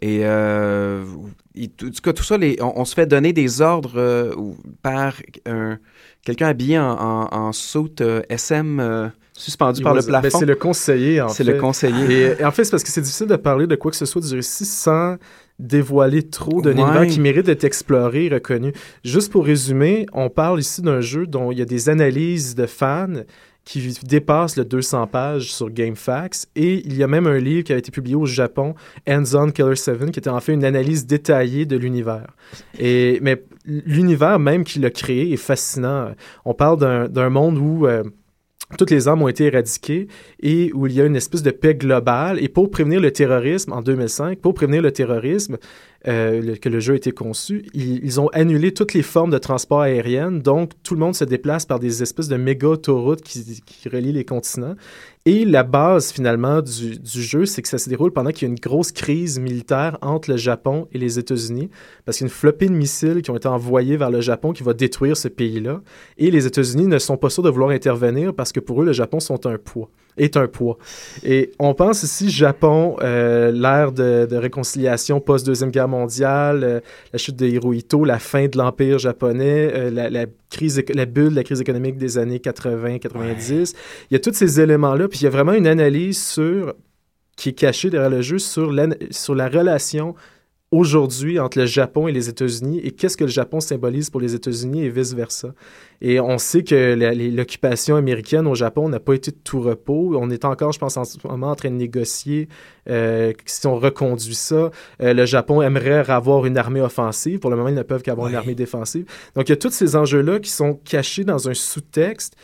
[0.00, 1.04] Et euh,
[1.54, 4.32] il- tout- tout ça, les- on, on se fait donner des ordres euh,
[4.82, 5.14] par
[5.46, 5.78] un-
[6.24, 10.38] quelqu'un habillé en, en, en soute euh, SM suspendu par le Ben, plafond.
[10.38, 11.52] c'est le conseiller, en C'est fait.
[11.52, 12.12] le conseiller.
[12.36, 14.06] Et, et en fait, c'est parce que c'est difficile de parler de quoi que ce
[14.06, 15.16] soit du récit sans
[15.58, 16.80] dévoiler trop d'un Ouais.
[16.82, 18.72] univers qui mérite d'être exploré, reconnu.
[19.04, 22.66] Juste pour résumer, on parle ici d'un jeu dont il y a des analyses de
[22.66, 23.22] fans
[23.64, 27.72] qui dépassent le 200 pages sur GameFAQs et il y a même un livre qui
[27.72, 28.74] a été publié au Japon,
[29.08, 32.26] Hands on Killer 7, qui était en fait une analyse détaillée de l'univers.
[32.78, 36.12] Et mais l'univers même qu'il a créé est fascinant.
[36.44, 38.02] On parle d'un d'un monde où euh,
[38.78, 40.08] toutes les armes ont été éradiquées
[40.40, 42.42] et où il y a une espèce de paix globale.
[42.42, 45.58] Et pour prévenir le terrorisme, en 2005, pour prévenir le terrorisme,
[46.06, 49.30] euh, le- que le jeu a été conçu, ils, ils ont annulé toutes les formes
[49.30, 50.30] de transport aérien.
[50.30, 54.12] Donc, tout le monde se déplace par des espèces de méga autoroutes qui, qui relient
[54.12, 54.74] les continents.
[55.26, 58.50] Et la base, finalement, du, du jeu, c'est que ça se déroule pendant qu'il y
[58.50, 61.70] a une grosse crise militaire entre le Japon et les États-Unis,
[62.04, 64.52] parce qu'il y a une flopée de missiles qui ont été envoyés vers le Japon
[64.52, 65.80] qui va détruire ce pays-là.
[66.18, 68.92] Et les États-Unis ne sont pas sûrs de vouloir intervenir parce que pour eux, le
[68.92, 70.78] Japon sont un poids, est un poids.
[71.24, 76.80] Et on pense ici Japon, euh, l'ère de, de réconciliation post-deuxième guerre mondiale, euh,
[77.12, 81.34] la chute de Hirohito, la fin de l'empire japonais, euh, la, la crise, la bulle,
[81.34, 83.74] la crise économique des années 80-90.
[84.10, 86.74] Il y a tous ces éléments-là, puis il y a vraiment une analyse sur
[87.36, 90.14] qui est cachée derrière le jeu sur, l'an- sur la relation
[90.74, 94.34] aujourd'hui entre le Japon et les États-Unis et qu'est-ce que le Japon symbolise pour les
[94.34, 95.54] États-Unis et vice-versa.
[96.00, 96.96] Et on sait que
[97.30, 100.16] l'occupation américaine au Japon n'a pas été de tout repos.
[100.18, 102.48] On est encore, je pense, en ce moment en train de négocier
[102.90, 104.72] euh, si on reconduit ça.
[105.00, 107.38] Euh, le Japon aimerait avoir une armée offensive.
[107.38, 109.06] Pour le moment, ils ne peuvent qu'avoir une armée défensive.
[109.36, 112.34] Donc, il y a tous ces enjeux-là qui sont cachés dans un sous-texte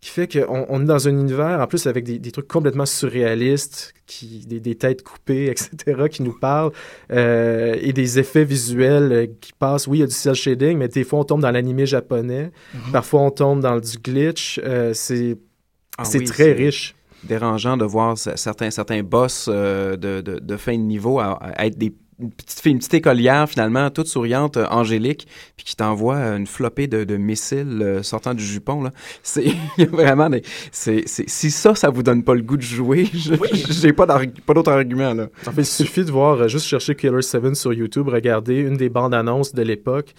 [0.00, 2.86] qui fait qu'on on est dans un univers, en plus, avec des, des trucs complètement
[2.86, 6.70] surréalistes, qui, des, des têtes coupées, etc., qui nous parlent,
[7.10, 9.86] euh, et des effets visuels euh, qui passent.
[9.88, 12.52] Oui, il y a du cel shading, mais des fois, on tombe dans l'animé japonais.
[12.74, 12.92] Mhm.
[12.92, 14.60] Parfois, on tombe dans du glitch.
[14.64, 15.36] Euh, c'est
[15.98, 16.94] Ah oui, très riche.
[17.24, 21.66] dérangeant de voir certains, certains boss euh, de, de, de fin de niveau à, à
[21.66, 25.26] être des une petite fille, une petite écolière finalement, toute souriante, euh, angélique,
[25.56, 28.82] puis qui t'envoie euh, une flopée de, de missiles euh, sortant du jupon.
[28.82, 28.90] Là.
[29.22, 29.44] C'est
[29.78, 33.08] vraiment des, c'est, c'est- si ça, ça vous donne pas le goût de jouer,
[33.40, 33.64] Oui.
[33.70, 35.28] j'ai pas, pas d'autre argument là.
[35.46, 38.76] En fait, il suffit de voir, euh, juste chercher Killer 7 sur YouTube, regarder une
[38.76, 40.14] des bandes annonces de l'époque.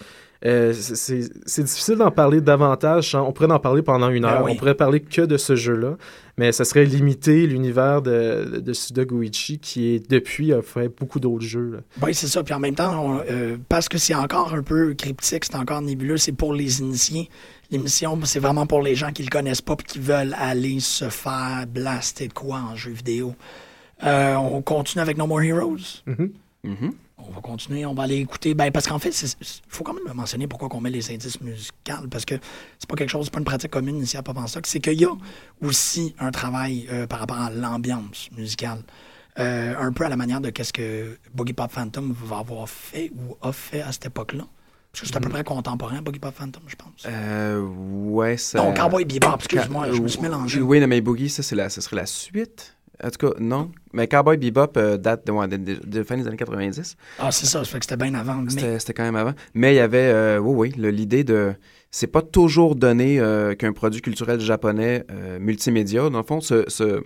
[0.46, 3.14] Euh, c'est- difficile d'en parler davantage.
[3.14, 3.22] hein.
[3.26, 4.44] On pourrait en parler pendant une Ben heure.
[4.44, 4.52] oui.
[4.54, 5.96] On pourrait parler que de ce jeu-là.
[6.38, 11.20] Mais ça serait limiter l'univers de, de Suda Goichi qui, est, depuis, a fait beaucoup
[11.20, 11.70] d'autres jeux.
[11.72, 11.78] là.
[12.02, 12.42] Oui, c'est ça.
[12.42, 15.82] Puis en même temps, on- euh, parce que c'est encore un peu cryptique, c'est encore
[15.82, 17.28] nébuleux, c'est pour les initiés.
[17.70, 21.10] L'émission, c'est vraiment pour les gens qui le connaissent pas et qui veulent aller se
[21.10, 23.34] faire blaster de quoi en jeu vidéo.
[24.04, 26.02] Euh, on continue avec No More Heroes.
[26.06, 26.30] Mhm.
[26.64, 26.92] Mhm.
[27.28, 28.54] On va continuer, on va aller écouter.
[28.54, 32.06] Ben, parce qu'en fait, il faut quand même mentionner pourquoi on met les indices musicaux,
[32.10, 32.34] parce que
[32.78, 34.66] c'est pas quelque chose, c'est pas une pratique commune ici à Pop en Stock.
[34.66, 35.12] C'est qu'il y a
[35.62, 38.82] aussi un travail euh, par rapport à l'ambiance musicale.
[39.38, 43.12] Euh, un peu à la manière de qu'est-ce que Boogie Pop Phantom va avoir fait
[43.14, 44.44] ou a fait à cette époque-là.
[44.92, 47.06] Parce que c'est à peu près contemporain, Boogie Pop Phantom, je pense.
[47.06, 48.58] Euh, ouais, ça.
[48.58, 50.60] Donc, Cowboy Bebop, excuse-moi, je me suis mélangé.
[50.60, 52.76] Oui, non, mais Boogie, ça, c'est la, ce serait la suite.
[53.02, 53.70] En tout cas, non.
[53.92, 56.96] Mais Cowboy Bebop euh, date de, de, de- de fin des années 90.
[57.18, 58.36] Ah, c'est ça, ça fait que c'était bien avant.
[58.36, 59.32] Mais C'était c'était quand même avant.
[59.54, 61.54] Mais il y avait, euh, oui, oui, l'idée de.
[61.90, 66.68] C'est pas toujours donné euh, qu'un produit culturel japonais euh, multimédia, dans le fond, se,
[66.68, 67.00] se, euh,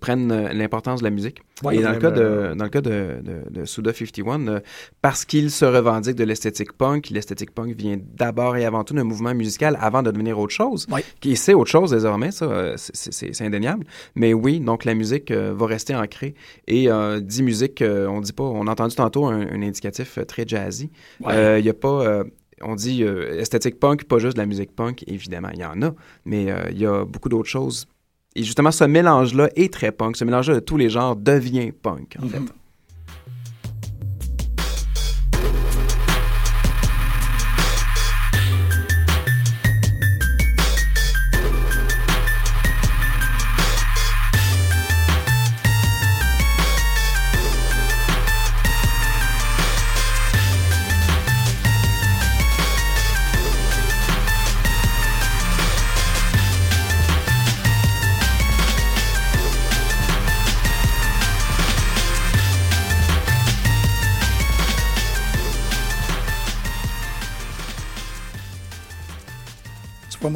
[0.00, 1.42] prennent euh, l'importance de la musique.
[1.62, 4.48] Ouais, et dans le, cas de, euh, dans le cas de, de, de Suda 51,
[4.48, 4.60] euh,
[5.00, 9.04] parce qu'il se revendique de l'esthétique punk, l'esthétique punk vient d'abord et avant tout d'un
[9.04, 10.86] mouvement musical avant de devenir autre chose.
[10.90, 11.04] Ouais.
[11.20, 13.86] Qui c'est autre chose désormais, ça, euh, c'est- indéniable.
[14.14, 16.34] Mais oui, donc la musique euh, va rester ancrée.
[16.66, 20.18] Et euh, dit musique, euh, on dit pas, on a entendu tantôt un, un indicatif
[20.18, 20.90] euh, très jazzy.
[21.20, 21.32] Ouais.
[21.34, 22.02] Euh, Il a pas.
[22.06, 22.24] euh,
[22.64, 25.82] on dit euh, esthétique punk, pas juste de la musique punk, évidemment, il y en
[25.82, 25.92] a,
[26.24, 27.86] mais euh, il y a beaucoup d'autres choses.
[28.34, 30.16] Et justement, ce mélange-là est très punk.
[30.16, 32.40] Ce mélange-là de tous les genres devient punk, en fait.
[32.40, 32.46] Mhm.
[32.46, 32.52] Tu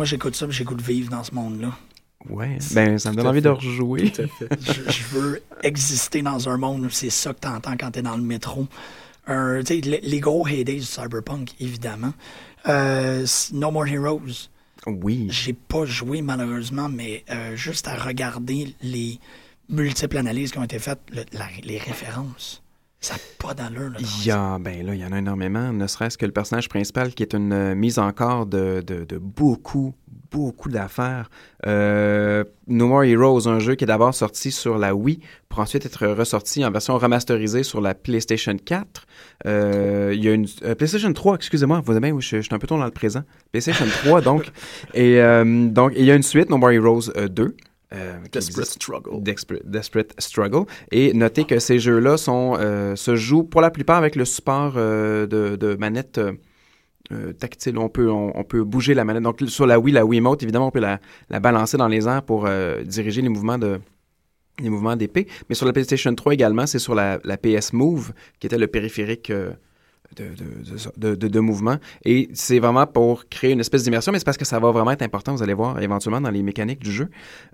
[0.07, 1.77] j'écoute ça, j'écoute vivre dans ce monde-là.
[2.31, 2.59] Ouais.
[2.75, 3.43] Ben, ça me donne envie fait.
[3.45, 4.13] de rejouer.
[4.61, 7.99] Je, je veux exister dans un monde où c'est ça que tu entends quand tu
[7.99, 8.67] es dans le métro.
[9.29, 12.13] Les, les gros heydays du cyberpunk, évidemment.
[12.69, 14.49] Euh, no More Heroes.
[14.87, 15.27] Oui.
[15.31, 19.19] J'ai pas joué malheureusement, mais euh, juste à regarder les
[19.69, 22.63] multiples analyses qui ont été faites, le- la- les références,
[23.01, 23.91] ça n'a pas d'allure.
[23.91, 26.33] Là, Il y a, ben là, il y en a énormément, ne serait-ce que le
[26.33, 29.95] personnage principal qui est une euh, mise en corps de, de, de beaucoup,
[30.31, 31.31] beaucoup d'affaires.
[31.67, 35.87] Euh, no More Heroes, un jeu qui est d'abord sorti sur la Wii pour ensuite
[35.87, 39.07] être ressorti en version remasterisée sur la PlayStation 4.
[39.47, 42.59] Euh, il y a une euh, PlayStation 3, excusez-moi, vous oui, je, je suis un
[42.59, 43.23] peu trop dans le présent.
[43.53, 44.51] PlayStation 3, donc.
[44.95, 47.57] Et donc, il y a une suite, No More Heroes euh, 2.
[47.93, 48.67] Euh, Desperate.
[48.69, 49.23] Struggle.
[49.23, 50.65] Desperate, Struggle.
[50.91, 54.75] Et notez que ces jeux-là sont, euh, se jouent pour la plupart avec le support
[54.77, 56.21] euh, de, de manette
[57.39, 57.79] tactile.
[57.79, 59.23] On peut, on, on peut bouger la manette.
[59.23, 62.23] Donc sur la Wii, la Wiimote, évidemment, on peut la, la balancer dans les airs
[62.25, 62.49] pour
[62.85, 63.79] diriger les mouvements de
[64.59, 65.29] les mouvements d'épée.
[65.49, 68.67] Mais sur la PlayStation 3 également, c'est sur la, la PS Move, qui était le
[68.67, 69.31] périphérique
[70.15, 71.77] de, de, mouvement.
[72.05, 74.93] Et c'est vraiment pour créer une espèce d'immersion, mais c'est parce que ça va vraiment
[74.93, 77.09] être important, vous allez voir, éventuellement, dans les mécaniques du jeu.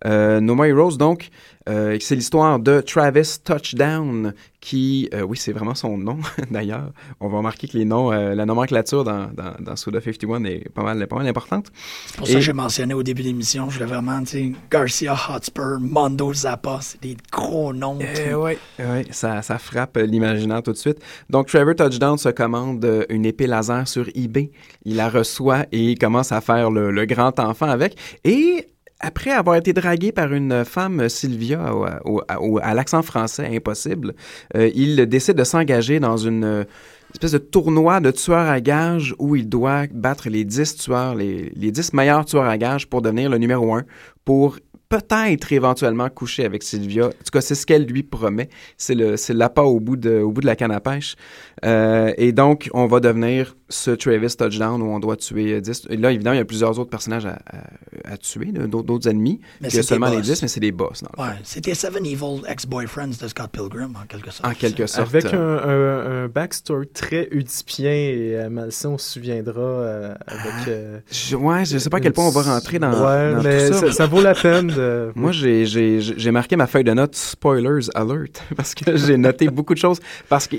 [0.04, 1.30] Euh, no More Heroes, donc,
[1.68, 6.18] euh, c'est l'histoire de Travis Touchdown, qui, euh, oui, c'est vraiment son nom,
[6.52, 6.92] d'ailleurs.
[7.20, 10.68] On va remarquer que les noms, euh, la nomenclature dans, dans, dans Soda 51 est
[10.72, 11.66] pas mal, pas mal importante.
[12.06, 14.26] C'est pour ça Et- que j'ai mentionné au début de l'émission, je voulais vraiment, tu
[14.26, 17.98] sais, Garcia Hotspur, Mondo Zappa, c'est des gros noms.
[17.98, 18.30] tu sais.
[18.30, 20.98] Eh ouais, ça, ça frappe euh, l'imaginaire tout de suite.
[21.28, 24.52] Donc, Trevor Touchdown se commande euh, une épée laser sur eBay.
[24.84, 27.96] Il la reçoit et il commence à faire le, le grand enfant avec.
[28.22, 28.68] Et
[29.02, 32.22] après avoir été dragué par une femme, Sylvia, au-
[32.62, 34.14] à l'accent français impossible,
[34.56, 36.64] euh, il décide de s'engager dans une euh,
[37.12, 41.52] espèce de tournoi de tueurs à gages où il doit battre les 10 tueurs, les,
[41.56, 43.82] les 10 meilleurs tueurs à gages pour devenir le numéro 1,
[44.24, 47.06] pour peut-être éventuellement coucher avec Sylvia.
[47.06, 48.50] En tout cas, c'est ce qu'elle lui promet.
[48.76, 51.16] C'est le, c'est l'appât au bout de, au bout de la canne à pêche.
[51.64, 55.86] Euh, et donc, on va devenir ce Travis Touchdown où on doit tuer euh, 10.
[55.90, 59.08] Et là, évidemment, il y a plusieurs autres personnages à, à, à tuer, d'autres, d'autres
[59.08, 59.40] ennemis.
[59.60, 60.26] Mais Il y a c'est seulement les boss.
[60.26, 61.02] 10, mais c'est des boss.
[61.02, 61.30] Dans le fond.
[61.30, 64.46] Ouais, c'était Seven Evil Ex-Boyfriends de Scott Pilgrim, en quelque sorte.
[64.50, 65.08] En quelque sorte.
[65.14, 70.14] Avec euh, un, un, un backstory très oedipien et euh, malsain, on se souviendra euh,
[70.26, 70.68] avec...
[70.68, 73.42] euh, je, ouais, je sais pas à quel point on va rentrer dans, ouais, dans
[73.42, 73.86] mais tout ça.
[73.86, 75.12] ça, ça vaut la peine de...
[75.16, 79.48] Moi, j'ai, j'ai, j'ai marqué ma feuille de notes spoilers alert parce que j'ai noté
[79.48, 80.00] beaucoup de choses.
[80.28, 80.56] Parce que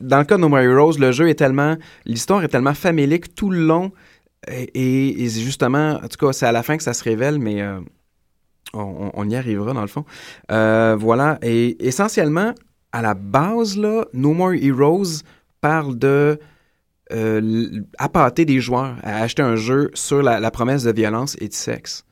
[0.00, 3.34] dans le cas de No More Heroes, le jeu est tellement, l'histoire est tellement famélique
[3.34, 3.92] tout le long.
[4.46, 7.80] Et, justement, en tout cas, c'est à la fin que ça se révèle, mais euh,
[8.74, 10.04] on, y arrivera dans le fond.
[10.52, 11.38] Euh, voilà.
[11.40, 12.52] Et essentiellement,
[12.92, 15.22] à la base, là, No More Heroes
[15.62, 16.38] parle de
[17.12, 21.48] euh, appâter des joueurs à acheter un jeu sur la, la promesse de violence et
[21.48, 22.04] de sexe.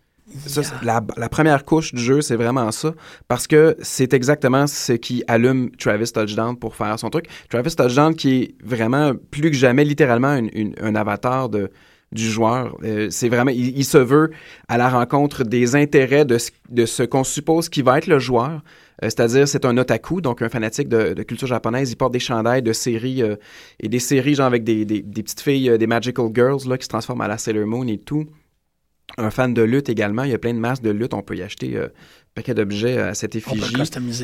[0.47, 2.95] Ça, la, la première couche du jeu, c'est vraiment ça,
[3.29, 7.27] parce que c'est exactement ce qui allume Travis Touchdown pour faire son truc.
[7.51, 11.71] Travis Touchdown qui est vraiment plus que jamais littéralement une- une- un avatar de,
[12.13, 12.77] du joueur.
[12.85, 14.31] Euh, c'est vraiment, il, il se veut
[14.69, 18.19] à la rencontre des intérêts de ce, de ce qu'on suppose qui va être le
[18.19, 18.63] joueur.
[19.03, 21.91] Euh, C'est-à-dire, c'est un otaku, donc un fanatique de, de culture japonaise.
[21.91, 23.37] Il porte des chandails de séries euh,
[23.81, 26.85] et des séries genre avec des, des- des petites filles, des magical girls là, qui
[26.85, 28.27] se transforment à la Sailor Moon et tout.
[29.19, 30.25] Un fan de lutte également.
[30.25, 31.15] Il y a plein de masques de lutte.
[31.15, 31.89] On peut y acheter euh, un
[32.35, 33.77] paquet d'objets à cette On peut effigie.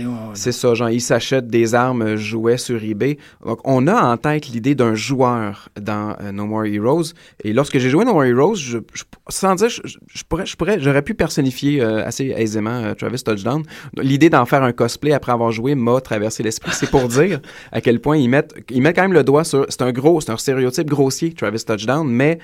[0.06, 0.16] ouais, ouais.
[0.34, 3.18] C'est ça, genre, ils s'achètent des armes euh, jouets sur eBay.
[3.44, 7.12] Donc, on a en tête l'idée d'un joueur dans euh, No More Heroes.
[7.44, 10.56] Et lorsque j'ai joué No More Heroes, je, je- sans dire, je, je- pourrais, je
[10.56, 13.62] pourrais, j'aurais pu personnifier euh, assez aisément euh, Travis Touchdown.
[14.00, 16.72] L'idée d'en faire un cosplay après avoir joué m'a traversé l'esprit.
[16.72, 17.40] C'est pour dire
[17.72, 19.66] à quel point ils mettent, ils mettent quand même le doigt sur.
[19.68, 22.38] C'est un gros, c'est un stéréotype grossier, Travis Touchdown, mais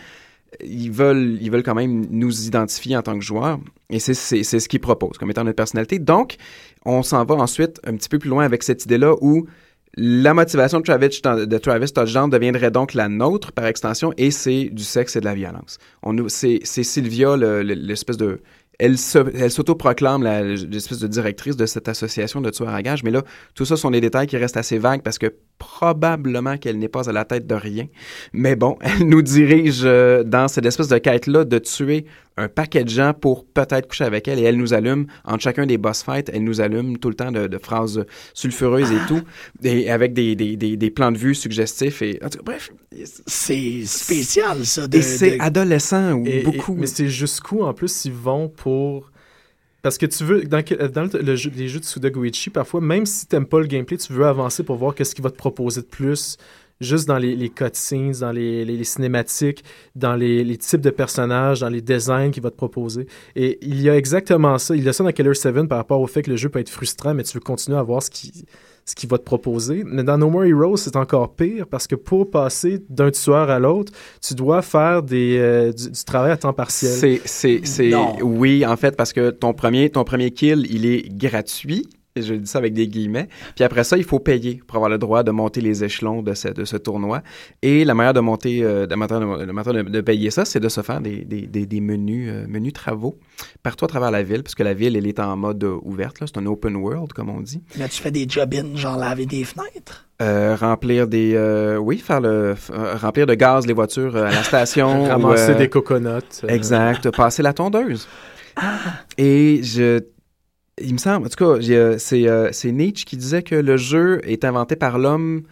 [0.62, 3.58] ils veulent, ils veulent quand même nous identifier en tant que joueurs.
[3.90, 5.98] Et c'est, ce qu'ils proposent comme étant notre personnalité.
[5.98, 6.36] Donc,
[6.84, 9.46] on s'en va ensuite un petit peu plus loin avec cette idée-là où
[9.96, 14.64] la motivation de Travis, de Travis Touchdown deviendrait donc la nôtre par extension et c'est
[14.72, 15.78] du sexe et de la violence.
[16.28, 18.40] C'est, Sylvia, le- le- l'espèce de...
[18.78, 23.22] Elle, s'autoproclame la- l'espèce de directrice de cette association de tueurs à gages, mais là,
[23.54, 27.08] tout ça sont des détails qui restent assez vagues parce que probablement qu'elle n'est pas
[27.08, 27.86] à la tête de rien.
[28.32, 32.82] Mais bon, elle nous dirige euh, dans cette espèce de quête-là de tuer un paquet
[32.84, 36.02] de gens pour peut-être coucher avec elle et elle nous allume, entre chacun des boss
[36.02, 39.22] fights, elle nous allume tout le temps de, de phrases sulfureuses et tout,
[39.62, 42.18] et avec des, des, des, des plans de vue suggestifs et...
[42.24, 42.70] En tout cas, bref,
[43.26, 44.88] C'est spécial, ça.
[44.88, 46.74] De, et c'est de- adolescent ou Et- et- beaucoup...
[46.74, 49.10] mais c'est jusqu'où, en plus, ils vont pour...
[49.82, 53.26] Parce que tu veux, dans, le, le jeu- les jeux de Sudagoichi, parfois, même si
[53.26, 55.86] t'aimes pas le gameplay, tu veux avancer pour voir qu'est-ce qu'il va te proposer de
[55.86, 56.38] plus,
[56.80, 60.90] juste dans les, les cutscenes, dans les, les- les cinématiques, dans les, les types de
[60.90, 63.06] personnages, dans les designs qu'il va te proposer.
[63.36, 64.74] Et il y a exactement ça.
[64.76, 66.58] Il y a ça dans Killer 7 par rapport au fait que le jeu peut
[66.58, 68.44] être frustrant, mais tu veux continuer à voir ce qui
[68.86, 69.82] ce qu'il va te proposer.
[69.86, 73.58] Mais dans No More Heroes, c'est encore pire parce que pour passer d'un tueur à
[73.58, 76.90] l'autre, tu dois faire des, euh, du, du travail à temps partiel.
[76.92, 78.14] C'est, c'est, c'est, Non.
[78.20, 81.88] oui, en fait, parce que ton premier, ton premier kill, il est gratuit.
[82.16, 83.28] Et je dis ça avec des guillemets.
[83.56, 86.32] Puis après ça, il faut payer pour avoir le droit de monter les échelons de
[86.34, 87.22] ce, de ce tournoi.
[87.60, 90.60] Et la manière de monter, euh, de, de, la manière de, de payer ça, c'est
[90.60, 93.18] de se faire des, des, des, des menus, euh, menus travaux
[93.64, 96.20] partout à travers la ville, puisque la ville, elle est en mode euh, ouverte.
[96.20, 96.28] là.
[96.28, 97.60] C'est un open world, comme on dit.
[97.76, 100.06] Là, tu fais des job-ins, genre laver des fenêtres?
[100.22, 104.30] Euh, remplir des, euh, oui, faire le, euh, remplir de gaz les voitures euh, à
[104.30, 105.02] la station.
[105.04, 106.08] ou, Ramasser euh, des coconuts.
[106.44, 108.06] euh, Exact, passer la tondeuse.
[109.18, 110.00] Et je.
[110.80, 114.20] Il me semble, en tout cas, c'est, euh, c'est Nietzsche qui disait que le jeu
[114.24, 115.42] est inventé par l'homme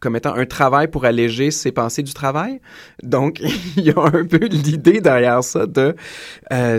[0.00, 2.60] comme étant un travail pour alléger ses pensées du travail.
[3.02, 3.40] Donc,
[3.76, 5.94] il y a un peu l'idée derrière ça de...
[6.52, 6.78] euh,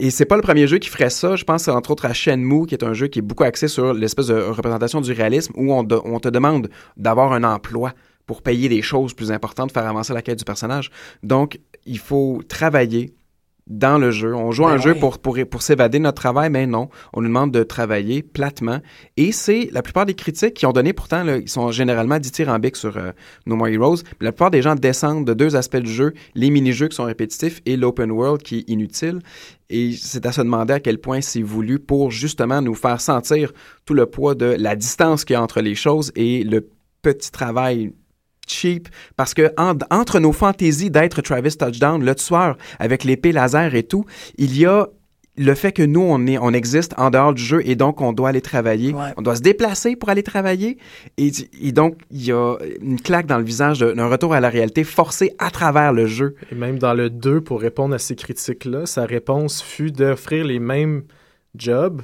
[0.00, 1.36] et c'est pas le premier jeu qui ferait ça.
[1.36, 3.94] Je pense entre autres à Shenmue, qui est un jeu qui est beaucoup axé sur
[3.94, 7.92] l'espèce de représentation du réalisme où on, on te demande d'avoir un emploi
[8.26, 10.90] pour payer des choses plus importantes, faire avancer la quête du personnage.
[11.22, 13.14] Donc, il faut travailler
[13.66, 14.34] dans le jeu.
[14.34, 16.90] On joue à Ben un jeu pour, pour, pour s'évader de notre travail, mais non.
[17.12, 18.80] On nous demande de travailler platement.
[19.16, 22.76] Et c'est la plupart des critiques qui ont donné, pourtant, là, ils sont généralement dithyrambiques
[22.76, 23.12] sur euh,
[23.46, 24.02] No More Heroes.
[24.20, 27.62] La plupart des gens descendent de deux aspects du jeu, les mini-jeux qui sont répétitifs
[27.64, 29.20] et l'open world qui est inutile.
[29.70, 33.52] Et c'est à se demander à quel point c'est voulu pour justement nous faire sentir
[33.86, 36.68] tout le poids de la distance qu'il y a entre les choses et le
[37.02, 37.92] petit travail
[38.46, 43.74] cheap parce que en- entre nos fantaisies d'être Travis Touchdown, le tueur avec l'épée laser
[43.74, 44.04] et tout,
[44.38, 44.86] il y a
[45.36, 48.12] le fait que nous on est on existe en dehors du jeu et donc on
[48.12, 49.10] doit aller travailler, Ouais.
[49.16, 50.78] on doit se déplacer pour aller travailler
[51.18, 54.48] et, et donc il y a une claque dans le visage d'un retour à la
[54.48, 56.36] réalité forcé à travers le jeu.
[56.52, 60.60] Et même dans le 2, pour répondre à ces critiques-là, sa réponse fut d'offrir les
[60.60, 61.02] mêmes
[61.56, 62.02] jobs,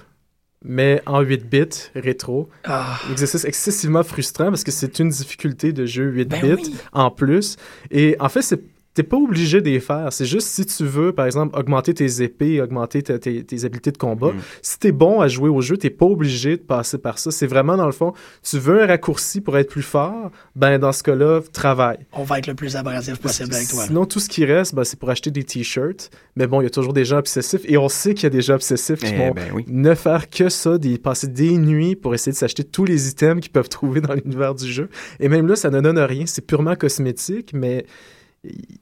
[0.65, 2.49] mais en 8 bits rétro.
[2.65, 6.75] Ah, exercice excessivement frustrant parce que c'est une difficulté de jeu 8 ben bits oui.
[6.93, 7.57] en plus.
[7.91, 8.61] Et en fait, c'est
[8.93, 10.13] T'es pas obligé de les faire.
[10.13, 13.99] C'est juste si tu veux, par exemple, augmenter tes épées, augmenter tes, tes habiletés de
[13.99, 14.33] combat.
[14.33, 14.41] Mm.
[14.63, 17.31] Si t'es bon à jouer au jeu, t'es pas obligé de passer par ça.
[17.31, 20.91] C'est vraiment, dans le fond, tu veux un raccourci pour être plus fort, ben dans
[20.91, 21.99] ce cas-là, travaille.
[22.13, 23.85] On va être le plus abrasif possible avec toi.
[23.87, 26.11] Sinon, tout ce qui reste, ben, c'est pour acheter des t-shirts.
[26.35, 28.31] Mais bon, il y a toujours des gens obsessifs et on sait qu'il y a
[28.31, 29.65] des gens obsessifs qui Eh vont ben oui.
[29.69, 33.41] ne faire que ça, des, passer des nuits pour essayer de s'acheter tous les items
[33.41, 34.89] qu'ils peuvent trouver dans l'univers du jeu.
[35.21, 36.25] Et même là, ça ne donne rien.
[36.27, 37.87] C'est purement cosmétique, mais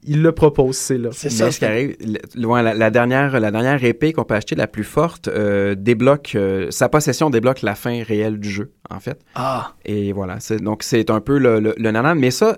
[0.03, 1.09] il le propose, c'est là.
[1.11, 1.51] C'est ça.
[1.51, 1.97] ce qui arrive,
[2.35, 6.71] la, la dernière, la dernière épée qu'on peut acheter, la plus forte, euh, débloque euh,
[6.71, 9.19] sa possession débloque la fin réelle du jeu, en fait.
[9.35, 12.17] Ah, Et voilà, c'est- donc c'est un peu le, le, le nanan.
[12.17, 12.57] Mais ça,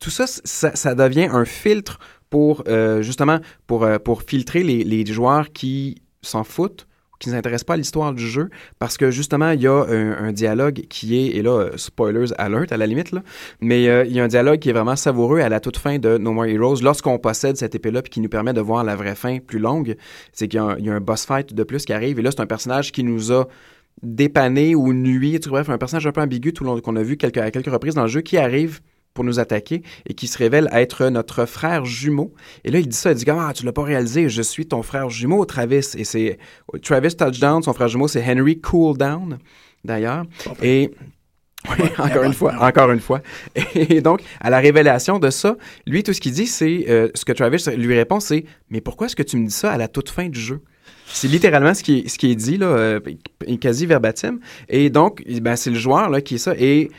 [0.00, 4.82] tout ça, ça, ça devient un filtre pour euh, justement pour, euh, pour filtrer les,
[4.82, 6.85] les joueurs qui s'en foutent
[7.18, 10.32] qui ne s'intéressent pas à l'histoire du jeu parce que justement il y a un,
[10.32, 13.14] dialogue qui est et là euh, spoilers alert à la limite
[13.60, 15.98] mais euh, il y a un dialogue qui est vraiment savoureux à la toute fin
[15.98, 16.82] de No More Heroes.
[16.82, 19.58] Lorsqu'on possède cette épée là puis qui nous permet de voir la vraie fin plus
[19.58, 19.96] longue
[20.32, 22.46] c'est qu'il y a, un, boss fight de plus qui arrive et là c'est un
[22.46, 23.48] personnage qui nous a
[24.02, 27.72] dépanné ou nuit, bref, un personnage un peu ambigu tout qu'on a vu à quelques
[27.72, 28.80] reprises dans le jeu qui arrive
[29.16, 32.32] pour nous attaquer et qui se révèle être notre frère jumeau.
[32.64, 34.82] Et là, il dit ça, il dit ah, tu l'as pas réalisé, je suis ton
[34.82, 35.88] frère jumeau, Travis.
[35.96, 36.38] Et c'est
[36.82, 39.38] Travis Touchdown, son frère jumeau, c'est Henry Cooldown,
[39.84, 40.24] d'ailleurs.
[40.62, 40.92] Et
[41.70, 43.22] oui, encore une fois, encore une fois.
[43.74, 47.24] Et donc, à la révélation de ça, lui, tout ce qu'il dit, c'est, euh, ce
[47.24, 49.88] que Travis lui répond, c'est, mais pourquoi est-ce que tu me dis ça à la
[49.88, 50.60] toute fin du jeu?
[51.06, 53.00] C'est littéralement ce qui est, ce qui est dit, là, euh,
[53.60, 54.38] quasi verbatim.
[54.68, 56.54] Et donc, ben, c'est le joueur là, qui est ça.
[56.58, 56.90] Et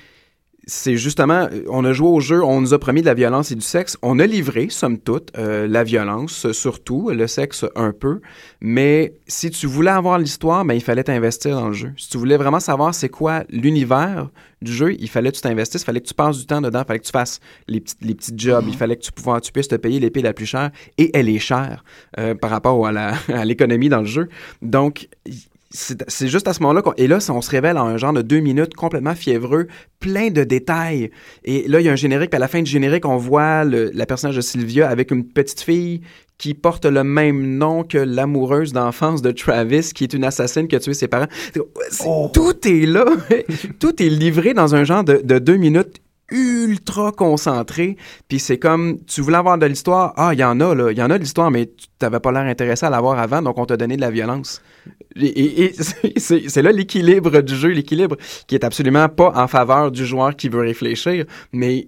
[0.70, 3.55] c'est justement, on a joué au jeu, on nous a promis de la violence et
[3.55, 3.97] du sexe.
[4.01, 8.20] On a livré, somme toute, euh, la violence, surtout, le sexe un peu.
[8.59, 11.93] Mais si tu voulais avoir l'histoire, ben, il fallait t'investir dans le jeu.
[11.95, 14.30] Si tu voulais vraiment savoir c'est quoi l'univers
[14.61, 16.82] du jeu, il fallait que tu t'investisses, il fallait que tu passes du temps dedans,
[16.82, 17.39] il fallait que tu fasses
[17.70, 20.45] les petits, les petits jobs, il fallait que tu, puisses te payer l'épée la plus
[20.45, 20.72] chère.
[20.97, 21.86] Et elle est chère
[22.20, 24.28] euh, par rapport à l'économie dans le jeu.
[24.61, 25.07] Donc,
[25.78, 26.94] c'est juste à ce moment-là qu'on.
[26.98, 29.68] Et là, on se révèle en un genre de deux minutes complètement fiévreux,
[30.00, 31.12] plein de détails.
[31.44, 33.64] Et là, il y a un générique, puis à la fin du générique, on voit
[33.64, 36.02] le, la personnage de Sylvia avec une petite fille
[36.38, 40.76] qui porte le même nom que l'amoureuse d'enfance de Travis, qui est une assassine qui
[40.76, 41.28] a tué ses parents.
[42.06, 42.30] Oh.
[42.34, 43.06] Tout est là.
[43.80, 46.02] tout est livré dans un genre de, de deux minutes
[46.32, 47.96] ultra concentré,
[48.28, 50.98] puis c'est comme, tu voulais avoir de l'histoire, ah, il y en a, là, il
[50.98, 53.58] y en a de l'histoire, mais tu t'avais pas l'air intéressé à l'avoir avant, donc
[53.58, 54.62] on t'a donné de la violence.
[55.20, 55.74] Et,
[56.18, 60.49] c'est là l'équilibre du jeu, l'équilibre qui est absolument pas en faveur du joueur qui
[60.49, 61.86] veut réfléchir, mais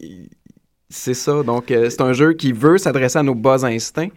[0.89, 4.09] c'est ça, donc euh, c'est un jeu qui veut s'adresser à nos bas instincts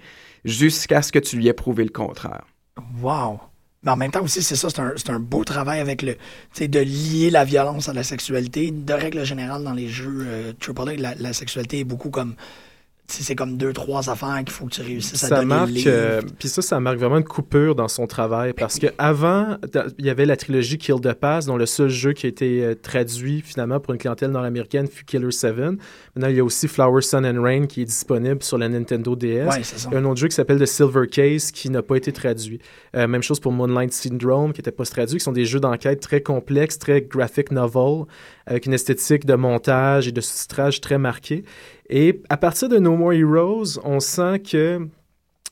[0.45, 2.45] jusqu'à ce que tu lui aies prouvé le contraire.
[3.01, 3.41] Wow!
[3.83, 6.17] Mais en même temps aussi, c'est ça, c'est un, un, beau travail avec le,
[6.61, 8.71] de lier la violence à la sexualité.
[8.71, 12.37] De règle générale, dans les jeux euh, AAA, la, la sexualité est beaucoup comme
[13.21, 16.49] c'est comme deux, trois affaires qu'il faut que tu réussisses à ça marque, euh, Puis
[16.49, 19.57] ça, ça marque vraiment une coupure dans son travail parce que avant,
[19.99, 22.65] il y avait la trilogie Kill the Pass, dont le seul jeu qui a été
[22.65, 25.53] euh, traduit finalement pour une clientèle nord-américaine fut Killer 7.
[25.53, 29.17] Maintenant, il y a aussi Flower, Sun and Rain qui est disponible sur la Nintendo
[29.17, 29.47] DS.
[29.49, 29.89] Ouais, ça.
[29.91, 32.13] Il y a un autre jeu qui s'appelle The Silver Case qui n'a pas été
[32.13, 32.61] traduit.
[32.97, 36.01] Euh, même chose pour Moonlight Syndrome qui n'était pas traduit, qui sont des jeux d'enquête
[36.01, 38.05] très complexes, très graphic novel,
[38.47, 41.45] avec une esthétique de montage et de sous-titrage très marquée.
[41.89, 44.89] Et à partir de No More Heroes, on sent que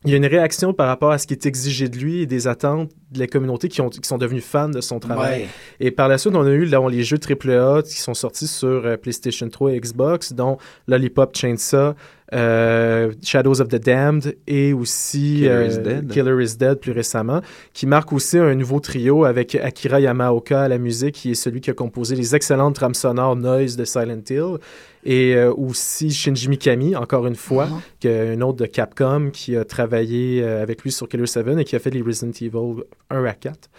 [0.06, 2.26] il y a une réaction par rapport à ce qui est exigé de lui et
[2.26, 5.46] des attentes de la communauté qui, ont, qui sont devenus fans de son travail.
[5.78, 8.86] Et par la suite, on a eu là, les jeux AAA qui sont sortis sur
[8.86, 11.94] euh, PlayStation 3 et Xbox, dont Lollipop Chainsaw,
[12.32, 16.08] euh, Shadows of the Damned et aussi Killer, is euh, Dead.
[16.08, 17.40] Killer is Dead plus récemment,
[17.72, 21.60] qui marque aussi un nouveau trio avec Akira Yamaoka à la musique, qui est celui
[21.60, 24.58] qui a composé les excellentes trames sonores Noise de Silent Hill,
[25.04, 27.98] et euh, aussi Shinji Mikami, encore une fois, uh-huh.
[28.00, 31.64] qui est un autre de Capcom qui a travaillé avec lui sur Killer 7 et
[31.64, 33.70] qui a fait les Resident Evil 1 à 4.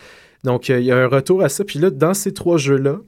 [0.44, 1.64] Donc, il y a un retour à ça.
[1.64, 3.00] Puis là, dans ces trois jeux-là,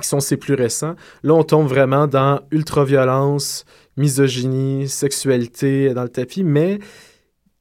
[0.00, 3.64] qui sont ces plus récents, là, on tombe vraiment dans ultra-violence,
[3.96, 6.78] misogynie, sexualité dans le tapis, mais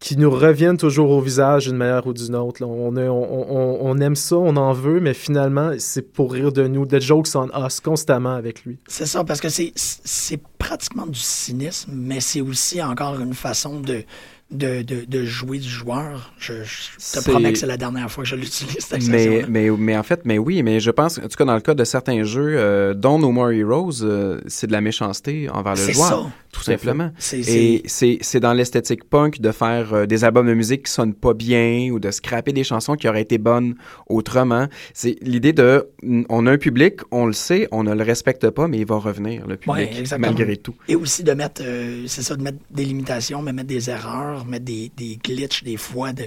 [0.02, 2.64] qui nous reviennent toujours au visage d'une manière ou d'une autre.
[2.66, 6.88] On, on, aime ça, on en veut, mais finalement, c'est pour rire de nous.
[6.88, 8.80] The jokes on us constamment avec lui.
[8.88, 14.04] C'est ça, parce que c'est pratiquement du cynisme, mais c'est aussi encore une façon de,
[14.52, 16.34] de, de, de, jouer du joueur.
[16.40, 19.98] Je, te promets que c'est la dernière fois que je l'utilise, cette mais, mais, mais,
[19.98, 22.24] en fait, mais oui, mais je pense, en tout cas, dans le cas de certains
[22.24, 26.08] jeux, euh, dont No More Heroes, euh, c'est de la méchanceté envers le joueur.
[26.08, 26.51] Ça.
[26.52, 27.12] Tout simplement.
[27.34, 31.34] Et c'est dans l'esthétique punk de faire euh, des albums de musique qui sonnent pas
[31.34, 33.76] bien ou de scraper des chansons qui auraient été bonnes
[34.08, 34.68] autrement.
[34.94, 35.90] C'est l'idée de,
[36.30, 38.98] on a un public, on le sait, on ne le respecte pas, mais il va
[38.98, 39.90] revenir, le public,
[40.20, 40.76] malgré tout.
[40.88, 41.62] Et aussi de mettre,
[42.08, 45.78] c'est ça, de mettre des limitations, mais mettre des erreurs mettre des, des glitches des
[45.78, 46.26] fois, de,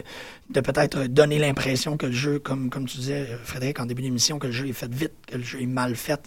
[0.51, 4.39] de peut-être donner l'impression que le jeu, comme, comme tu disais, Frédéric, en début d'émission,
[4.39, 6.20] que le jeu est fait vite, que le jeu est mal fait.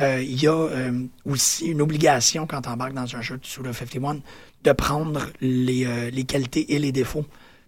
[0.00, 0.92] Euh, il y a euh,
[1.24, 4.20] aussi une obligation quand tu embarques dans un jeu de Suda 51
[4.64, 7.24] de prendre les, euh, les qualités et les défauts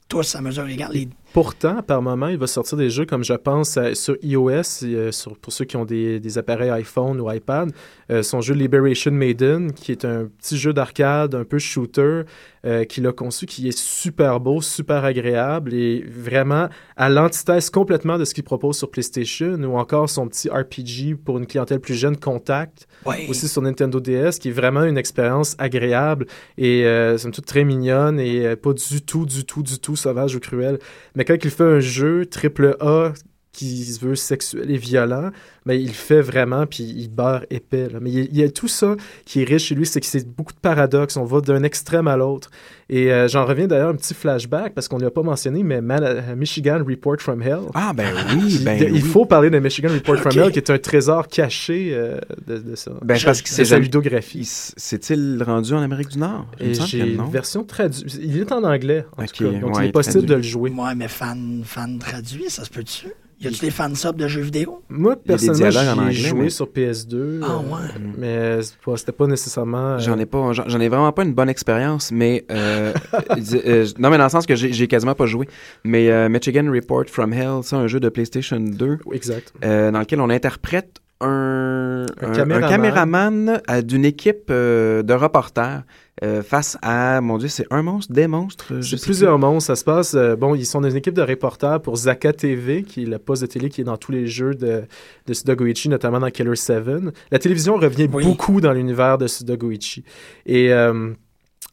[0.09, 0.91] tous à mesure égale.
[0.93, 5.13] Les Pourtant, par moment, il va sortir des jeux comme je pense sur iOS, euh,
[5.13, 7.71] sur, pour ceux qui ont des, des appareils iPhone ou iPad,
[8.11, 12.23] euh, son jeu Liberation Maiden, qui est un petit jeu d'arcade, un peu shooter,
[12.65, 18.19] euh, qu'il a conçu, qui est super beau, super agréable et vraiment à l'antithèse complètement
[18.19, 21.95] de ce qu'il propose sur PlayStation ou encore son petit RPG pour une clientèle plus
[21.95, 22.89] jeune, Contact,
[23.29, 26.27] aussi sur Nintendo DS, qui est vraiment une expérience agréable
[26.57, 30.35] et euh, somme toute très mignonne et pas du tout, du tout, du tout sauvage
[30.35, 30.79] ou cruel.
[31.19, 33.13] Mais quand il fait un jeu triple A
[33.59, 35.31] qui se veut sexuel et violent,
[35.67, 37.89] mais il le fait vraiment, puis il beurre épais.
[37.89, 37.99] là.
[38.01, 38.95] Mais il, il y a tout ça
[39.25, 41.17] qui est riche chez lui, c'est que c'est beaucoup de paradoxes.
[41.17, 42.51] On va d'un extrême à l'autre.
[42.91, 45.81] Et euh, j'en reviens d'ailleurs un petit flashback, parce qu'on ne l'a pas mentionné, mais
[45.83, 47.63] Man- euh, Michigan Report from Hell.
[47.75, 48.07] Ah, ben
[48.37, 49.01] oui, ben il oui.
[49.01, 50.33] faut parler de Michigan Report from.
[50.39, 52.93] Hell, qui est un trésor caché euh, de, de ça.
[53.03, 54.39] Ben, parce que C'est sa ludographie.
[54.39, 56.47] il s- C'est-il rendu en Amérique du Nord?
[56.61, 58.15] J'ai une version traduite.
[58.23, 59.51] Il est en anglais, en tout cas.
[59.51, 60.29] Donc, ouais, il est possible traduit.
[60.31, 60.71] de le jouer.
[60.71, 63.09] Ouais, mais fan, fan traduit, ça se peut-tu?
[63.41, 64.83] Y a-tu des fans subs de jeux vidéo?
[64.89, 67.41] Moi, personnellement, j'ai anglais, joué mais- sur PS2.
[67.43, 68.13] Ah euh, ouais.
[68.19, 69.93] Mais c'est pas- c'était pas nécessairement...
[69.95, 72.93] euh, J'en ai pas, j'en j'en ai vraiment pas une bonne expérience, mais euh,
[73.99, 75.49] non, mais dans le sens que j'ai j'ai quasiment pas joué.
[75.85, 79.53] Mais euh, Michigan Report from Hell, c'est un jeu de PlayStation 2 Exact.
[79.65, 82.65] euh, dans lequel on interprète un, Un un- caméraman.
[82.65, 85.83] un caméraman d'une équipe euh, de reporters
[86.25, 88.81] euh, face à, mon Dieu, c'est un monstre, des monstres.
[88.83, 89.67] C'est plusieurs monstres.
[89.69, 90.15] Ça se passe.
[90.15, 93.19] euh, bon, ils sont dans une équipe de reporters pour Zaka TV, qui est le
[93.19, 94.85] poste de télé qui est dans tous les jeux de,
[95.27, 96.85] de Sudogoichi, notamment dans Killer 7.
[97.31, 98.25] La télévision revient Oui.
[98.25, 100.05] beaucoup dans l'univers de Sudogoichi.
[100.47, 100.73] Et.
[100.73, 101.13] euh,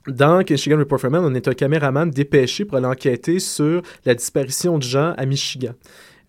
[0.08, 4.14] dans Michigan Report from Hell, on est un caméraman dépêché pour aller enquêter sur la
[4.14, 5.72] disparition de gens à Michigan,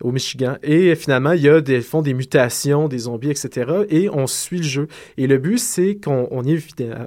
[0.01, 0.55] au Michigan.
[0.63, 3.83] Et finalement, il y a des, font des mutations, des zombies, etc.
[3.89, 4.87] Et on suit le jeu.
[5.17, 6.59] Et le but, c'est qu'on on est,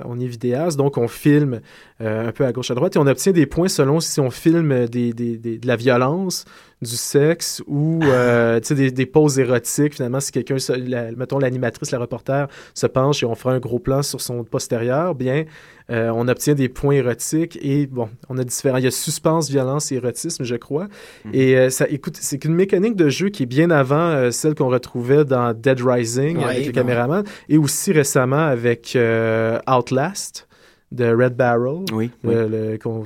[0.04, 1.60] on est vidéaste, donc on filme
[2.00, 4.30] euh, un peu à gauche, à droite, et on obtient des points selon si on
[4.30, 6.44] filme des, des- des- de la violence,
[6.82, 9.94] du sexe ou euh, tu sais, des, des poses érotiques.
[9.96, 13.78] Finalement, si quelqu'un, la- mettons l'animatrice, la reporter, se penche et on fera un gros
[13.78, 15.44] plan sur son postérieur, bien,
[15.90, 18.78] euh, on obtient des points érotiques et bon, on a différents.
[18.78, 20.86] Il y a suspense, violence et érotisme, je crois.
[21.26, 21.30] Mhm.
[21.34, 24.54] Et euh, ça, écoute, c'est une mécanique de jeu qui est bien avant euh, celle
[24.54, 30.46] qu'on retrouvait dans Dead Rising Ouais, avec les caméramans et aussi récemment avec euh, Outlast
[30.92, 31.84] de Red Barrel.
[31.92, 32.34] Oui, oui.
[32.34, 33.04] Le- le- qu'on-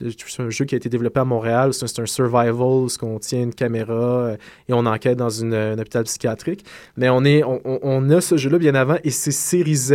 [0.00, 1.72] c'est un, jeu qui a été développé à Montréal.
[1.72, 4.36] C'est un, survival, où on tient une caméra euh,
[4.68, 6.64] et on enquête dans une, un hôpital psychiatrique.
[6.96, 9.94] Mais on, est, on, a ce jeu-là bien avant et c'est série Z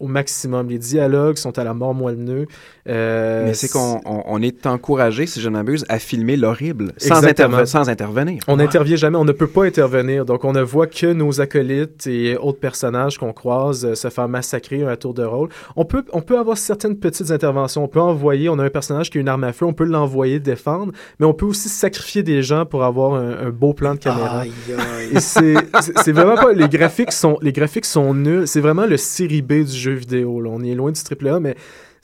[0.00, 0.68] au maximum.
[0.68, 2.46] Les dialogues sont à la mort moelleux.
[2.88, 6.92] Euh, Mais c'est qu'on on, on est encouragé, si je ne m'abuse, à filmer l'horrible
[6.96, 7.58] sans, Exactement.
[7.58, 8.42] interve- sans intervenir.
[8.48, 10.24] On n'intervient jamais, on ne peut pas intervenir.
[10.24, 14.28] Donc, on ne voit que nos acolytes et autres personnages qu'on croise euh, se faire
[14.28, 15.48] massacrer à un tour de rôle.
[15.76, 17.84] On peut, on peut avoir certaines petites interventions.
[17.84, 19.84] On peut envoyer, on a un personnage qui a une arme à feu, on peut
[19.84, 23.94] l'envoyer défendre, mais on peut aussi sacrifier des gens pour avoir un, un beau plan
[23.94, 24.40] de caméra.
[24.40, 25.10] Aïe, aïe.
[25.12, 26.52] Et c'est vraiment pas.
[26.52, 28.46] Les graphiques sont, les graphiques sont nuls.
[28.46, 30.40] C'est vraiment le série B du jeu vidéo.
[30.40, 30.50] là.
[30.52, 31.54] On est loin du triple A, mais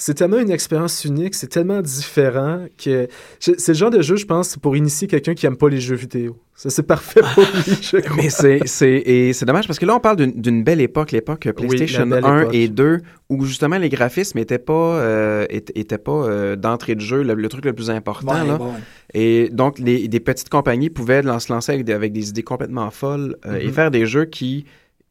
[0.03, 1.34] c'est tellement une expérience unique.
[1.34, 3.07] C'est tellement différent que.
[3.38, 5.94] C'est le genre de jeu, je pense, pour initier quelqu'un qui aime pas les jeux
[5.96, 6.38] vidéo.
[6.55, 8.16] Ça, c'est parfait pour lui, je crois.
[8.16, 11.11] Mais c'est c'est et c'est dommage parce que là on parle d'une d'une belle époque,
[11.12, 12.55] l'époque euh, Oui, PlayStation la belle 1 époque.
[12.55, 12.98] et 2
[13.30, 17.32] où justement les graphismes étaient pas euh, étaient, étaient pas euh, d'entrée de jeu le,
[17.34, 18.59] le truc le plus important Ouais, là.
[18.59, 18.72] bon.
[19.14, 22.90] Et donc les des petites compagnies pouvaient se lancer avec des, avec des idées complètement
[22.90, 23.72] folles euh, et Mhm.
[23.72, 24.66] faire des jeux qui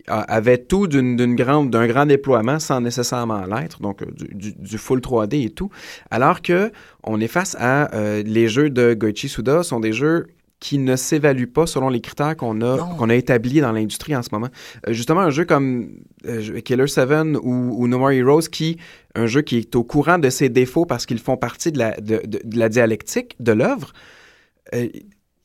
[0.07, 4.99] avaient tout d'une grande d'un grand déploiement sans nécessairement l'être, donc euh, du, du, full
[4.99, 5.69] 3D et tout.
[6.09, 6.71] Alors que
[7.03, 10.27] on est face à euh, les jeux de Goichi Suda sont des jeux
[10.59, 14.21] qui ne s'évaluent pas selon les critères qu'on a qu'on a établis dans l'industrie en
[14.23, 14.49] ce moment.
[14.87, 15.89] Euh, justement, un jeu comme
[16.25, 17.09] euh, Killer 7
[17.41, 18.77] ou, ou No More Heroes, qui
[19.15, 21.91] un jeu qui est au courant de ses défauts parce qu'ils font partie de la,
[22.01, 23.93] de, de- de la dialectique de l'œuvre.
[24.73, 24.87] euh,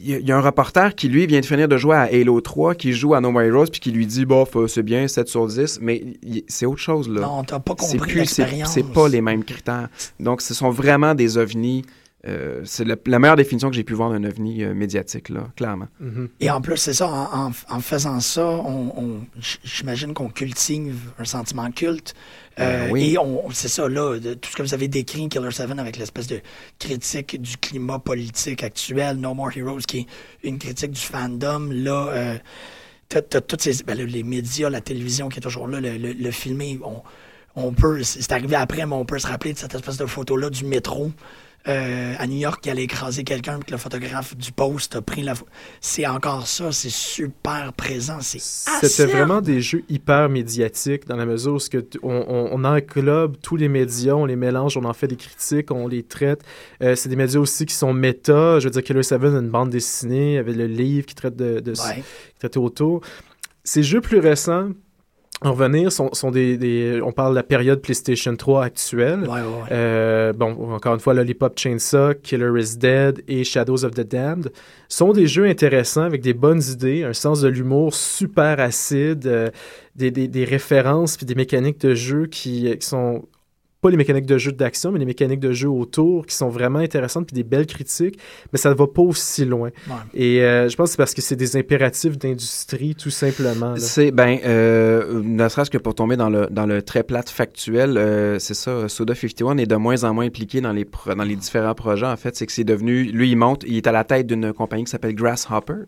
[0.01, 1.95] Il y, a- il y a un reporter qui, lui, vient de finir de jouer
[1.97, 4.67] à Halo 3, qui joue à No More Heroes, puis qui lui dit, bof, euh,
[4.67, 6.03] c'est bien, 7 sur 10, mais
[6.49, 7.21] c'est autre chose, là.
[7.21, 8.73] Non, t'as pas C'est compris c'est l'expérience.
[8.73, 9.89] c'est pas les mêmes critères.
[10.19, 11.85] Donc, ce sont vraiment des ovnis.
[12.27, 15.89] euh, c'est la meilleure définition que j'ai pu voir d'un ovni euh, médiatique, là, clairement.
[16.01, 16.31] Mhm.
[16.41, 19.21] Et en plus, c'est ça, en, en- en faisant ça, on,
[19.63, 22.15] j'imagine qu'on cultive un sentiment culte.
[22.61, 23.13] Euh, Ben oui.
[23.13, 25.97] Et on, c'est ça, là, de- tout ce que vous avez décrit, Killer 7, avec
[25.97, 26.41] l'espèce de
[26.79, 30.07] critique du climat politique actuel, No More Heroes, qui est
[30.49, 32.39] une critique du fandom, là, euh,
[33.09, 35.97] t'as, t'as toutes ces, ben, là, les médias, la télévision qui est toujours là, le,
[35.99, 37.03] le, le filmer, on,
[37.57, 40.51] on peut, c'est arrivé après, mais on peut se rappeler de cette espèce de photo-là
[40.51, 41.11] du métro.
[41.67, 45.23] Euh, à New York, qui allait écraser quelqu'un, que le photographe du poste a pris
[45.23, 45.51] la photo.
[45.81, 51.25] C'est encore ça, c'est super présent, c'est C'était vraiment des jeux hyper médiatiques dans la
[51.27, 54.77] mesure où ce que t- on, on, on englobe tous les médias, on les mélange,
[54.77, 56.43] on en fait des critiques, on les traite.
[56.83, 58.59] Euh, c'est des médias aussi qui sont méta.
[58.61, 61.61] Je veux dire, Killer 7 a une bande dessinée, avait le livre qui traite de,
[61.61, 62.03] de Ouais.
[62.35, 63.01] qui traitait autour.
[63.65, 64.69] Ces jeux plus récents,
[65.45, 69.21] en revenir, sont, sont des, des- On parle de la période PlayStation 3 actuelle.
[69.21, 69.69] Ouais, ouais, ouais.
[69.73, 74.51] Euh, bon, encore une fois, Lollipop Chainsaw, Killer is Dead et Shadows of the Damned
[74.89, 79.51] sont des jeux intéressants avec des bonnes idées, un sens de l'humour super acide, euh,
[79.97, 83.25] des, des- des références puis des mécaniques de jeu qui, qui sont
[83.85, 86.79] pas les mécaniques de jeu d'action, mais les mécaniques de jeu autour qui sont vraiment
[86.79, 88.19] intéressantes, puis des belles critiques,
[88.51, 89.69] mais ça ne va pas aussi loin.
[89.89, 89.95] Ouais.
[90.15, 93.75] Et euh, je pense que c'est parce que c'est des impératifs d'industrie, tout simplement.
[93.77, 97.99] C'est, ben, euh, ne serait-ce que pour tomber dans le, dans le très plate factuel,
[97.99, 101.23] euh, c'est ça, Soda 51 est de moins en moins impliqué dans les, pro- dans
[101.25, 102.07] les différents projets.
[102.07, 104.53] En fait, c'est que c'est devenu, lui, il monte, il est à la tête d'une
[104.55, 105.85] compagnie qui s'appelle Grasshopper.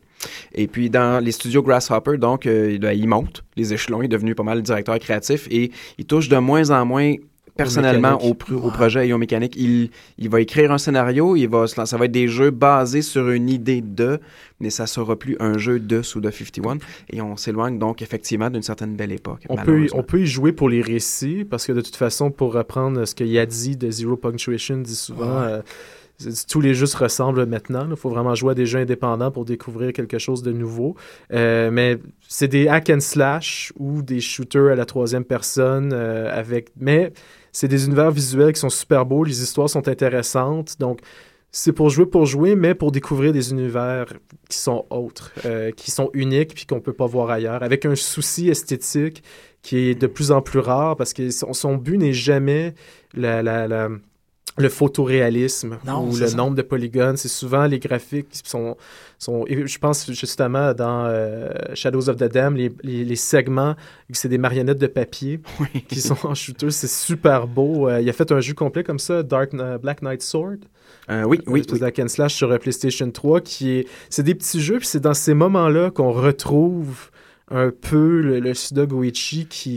[0.55, 4.09] Et puis, dans les studios Grasshopper, donc, euh, il- il monte les échelons, il est
[4.09, 7.15] devenu pas mal directeur créatif et il touche de moins en moins
[7.57, 9.55] personnellement au, au projet et aux mécaniques.
[9.57, 13.31] Il, il va écrire un scénario, il va, ça va être des jeux basés sur
[13.31, 14.21] une idée de,
[14.61, 16.79] mais ça sera plus un jeu de Suda 51.
[17.13, 19.43] Et on s'éloigne donc effectivement d'une certaine belle époque.
[19.49, 22.31] On peut, y- on peut y jouer pour les récits, parce que de toute façon,
[22.31, 25.47] pour reprendre ce que Yadi de Zero Punctuation dit souvent, Ouais.
[25.49, 25.63] euh,
[26.49, 27.87] tous les jeux se ressemblent maintenant.
[27.91, 30.97] Il faut vraiment jouer à des jeux indépendants pour découvrir quelque chose de nouveau.
[31.35, 36.31] Euh, mais c'est des hack and slash ou des shooters à la troisième personne euh,
[36.33, 36.71] avec.
[36.81, 37.13] Mais
[37.59, 40.79] c'est des univers visuels qui sont super beaux, les histoires sont intéressantes.
[40.79, 41.01] Donc,
[41.51, 44.13] c'est pour jouer pour jouer, mais pour découvrir des univers
[44.51, 47.95] qui sont autres, euh, qui sont uniques puis qu'on peut pas voir ailleurs, avec un
[47.95, 49.23] souci esthétique
[49.63, 52.75] qui est de plus en plus rare parce que son, but n'est jamais
[53.15, 53.89] la-
[54.59, 56.37] le photoréalisme Non, ou le ça.
[56.37, 57.17] nombre de polygones.
[57.17, 58.77] C'est souvent les graphiques qui sont,
[59.19, 63.75] sont et je pense justement dans euh, Shadows of the Dam, les, les- les segments,
[64.13, 65.41] c'est des marionnettes de papier
[65.89, 66.71] qui sont en shooter.
[66.71, 67.89] C'est super beau.
[67.89, 70.57] Euh, il a fait un jeu complet comme ça, Dark, euh, Black Knight Sword.
[71.11, 72.03] Euh, oui, oui, oui.
[72.03, 75.35] and slash sur PlayStation 3 qui est c'est des petits jeux puis c'est dans ces
[75.35, 77.11] moments-là qu'on retrouve
[77.51, 78.87] un peu le, le Suda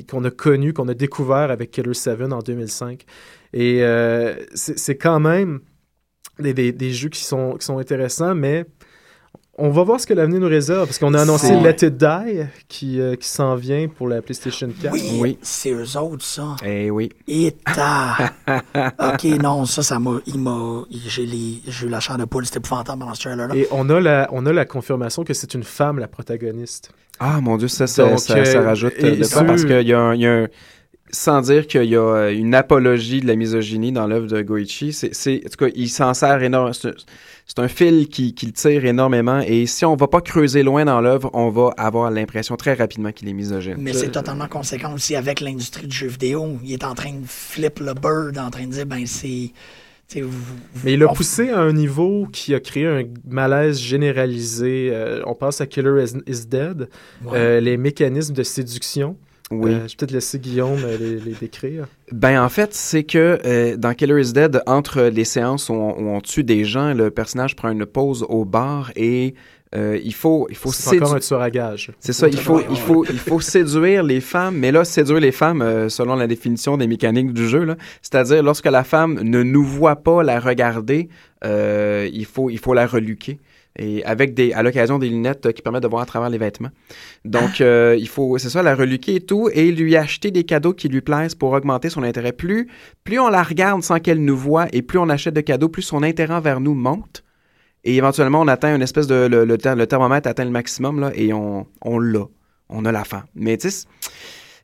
[0.07, 3.05] qu'on a connu qu'on a découvert avec Killer 7 en 2005
[3.53, 5.61] et euh, c'est c'est quand même
[6.39, 8.65] des, des- des jeux qui sont qui sont intéressants mais
[9.59, 12.45] on va voir ce que l'avenir nous réserve parce qu'on a annoncé Let It Die
[12.67, 15.37] qui, euh, qui s'en vient pour la PlayStation 4 Oui, Oui.
[15.41, 16.55] c'est eux autres, ça.
[16.65, 17.09] Eh oui.
[17.27, 18.31] Et ta.
[19.13, 20.19] ok, non, ça, ça m'a.
[20.25, 20.83] Il m'a.
[20.91, 23.55] J'ai eu la chair de poule, c'était épouvantable dans ce trailer-là.
[23.55, 27.39] et on a la on a la confirmation que c'est une femme la protagoniste Ah,
[27.41, 29.87] mon Dieu, ça, ça, Donc, ça, ça euh, rajoute et euh, de sur- parce qu'il
[29.87, 30.15] y a un...
[30.15, 30.47] il y a un-
[31.11, 34.93] sans dire qu'il y a euh, une apologie de la misogynie dans l'œuvre de Goichi,
[34.93, 35.11] c'est,
[35.45, 36.73] en tout cas, il s'en sert énormément.
[36.73, 39.39] C'est, un fil qui, qui le tire énormément.
[39.39, 43.11] Et si on va pas creuser loin dans l'œuvre, on va avoir l'impression très rapidement
[43.11, 43.75] qu'il est misogyne.
[43.79, 46.57] Mais c'est totalement conséquent aussi avec l'industrie du jeu vidéo.
[46.63, 49.51] Il est en train de flip le bird, en train de dire, ben, c'est.
[50.15, 53.79] vous- vous- Mais il a on- poussé à un niveau qui a créé un malaise
[53.79, 54.89] généralisé.
[54.93, 56.87] Euh, on pense à Killer is, is Dead,
[57.25, 57.31] Ouais.
[57.33, 59.15] Euh, les mécanismes de séduction.
[59.51, 59.71] Oui.
[59.71, 61.87] Euh, je vais peut-être laisser Guillaume euh, les, les décrire.
[62.11, 65.97] Ben en fait, c'est que euh, dans Killer is Dead, entre les séances où on,
[65.99, 69.33] où on tue des gens, le personnage prend une pause au bar et
[69.75, 71.91] euh, il faut il faut C'est encore un tueur à gage.
[71.99, 75.31] C'est ça, il faut, il, faut, il faut séduire les femmes, mais là, séduire les
[75.31, 79.43] femmes euh, selon la définition des mécaniques du jeu, là, c'est-à-dire lorsque la femme ne
[79.43, 81.09] nous voit pas la regarder,
[81.45, 83.39] euh, il, faut, il faut la reluquer.
[83.81, 86.37] Et avec des, à l'occasion des lunettes euh, qui permettent de voir à travers les
[86.37, 86.69] vêtements.
[87.23, 90.73] Donc, euh, il faut, c'est ça, la reluquer et tout, et lui acheter des cadeaux
[90.73, 92.33] qui lui plaisent pour augmenter son intérêt.
[92.33, 92.67] Plus,
[93.05, 95.81] plus on la regarde sans qu'elle nous voie, et plus on achète de cadeaux, plus
[95.83, 97.23] son intérêt envers nous monte.
[97.85, 99.27] Et éventuellement, on atteint une espèce de.
[99.31, 102.25] Le, le, ther- le thermomètre atteint le maximum, là, et on, on l'a.
[102.67, 103.23] On a la femme.
[103.35, 103.87] Mais tu sais.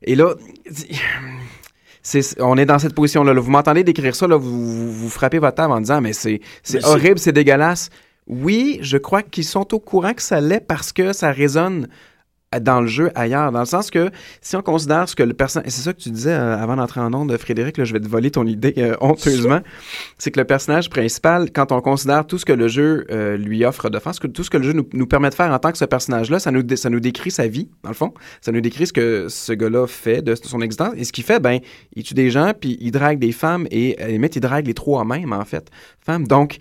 [0.04, 0.36] Et là.
[2.40, 3.34] on est dans cette position-là.
[3.34, 3.40] là.
[3.42, 6.40] Vous m'entendez décrire ça, là, vous, vous, vous frappez votre table en disant Mais c'est-
[6.84, 7.90] horrible, c'est dégueulasse.
[8.28, 11.88] Oui, je crois qu'ils sont au courant que ça l'est parce que ça résonne
[12.62, 13.52] dans le jeu ailleurs.
[13.52, 14.10] Dans le sens que
[14.40, 15.68] si on considère ce que le personnage.
[15.68, 18.00] Et c'est ça que tu disais euh, avant d'entrer en onde, Frédéric, là, je vais
[18.00, 19.60] te voler ton idée euh, honteusement.
[20.18, 23.66] C'est que le personnage principal, quand on considère tout ce que le jeu euh, lui
[23.66, 25.52] offre de faire, ce que- tout ce que le jeu nous, nous permet de faire
[25.52, 27.96] en tant que ce personnage-là, ça nous, dé- ça nous décrit sa vie, dans le
[27.96, 28.14] fond.
[28.40, 30.94] Ça nous décrit ce que ce gars-là fait de son existence.
[30.96, 31.60] Et ce qu'il fait, ben,
[31.96, 34.66] il tue des gens, puis il drague des femmes, et à la limite, il drague
[34.68, 35.70] les trois mêmes, en fait,
[36.00, 36.26] femmes.
[36.26, 36.58] Donc,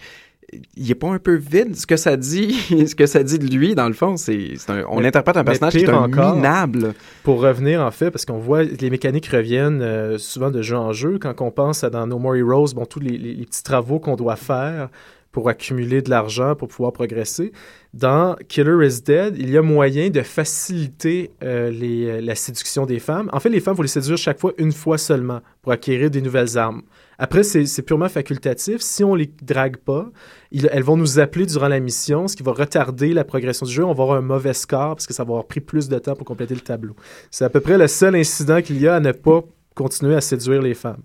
[0.77, 2.53] il est pas un peu vide ce que ça dit
[2.87, 4.55] ce que ça dit de lui dans le fond c'est
[4.89, 8.25] on Mais- interprète un personnage qui est un encore, minable Pour revenir, en fait, parce
[8.25, 11.19] qu'on voit les mécaniques reviennent euh, souvent de jeu en jeu.
[11.21, 13.99] Quand on pense à dans No More Heroes, bon, tous les, les- les petits travaux
[13.99, 14.89] qu'on doit faire
[15.33, 17.51] pour accumuler de l'argent, pour pouvoir progresser.
[17.93, 22.87] Dans Killer is Dead, il y a moyen de faciliter euh, les, euh, la séduction
[22.87, 23.29] des femmes.
[23.33, 26.11] En fait, les femmes, il faut les séduire chaque fois une fois seulement pour acquérir
[26.11, 26.83] des nouvelles armes.
[27.19, 28.81] Après, c'est purement facultatif.
[28.81, 30.11] Si on les drague pas,
[30.51, 33.73] ils- elles vont nous appeler durant la mission, ce qui va retarder la progression du
[33.73, 33.85] jeu.
[33.85, 36.15] On va avoir un mauvais score parce que ça va avoir pris plus de temps
[36.17, 36.95] pour compléter le tableau.
[37.31, 39.43] C'est à peu près le seul incident qu'il y a à ne pas
[39.75, 41.03] continuer à séduire les femmes.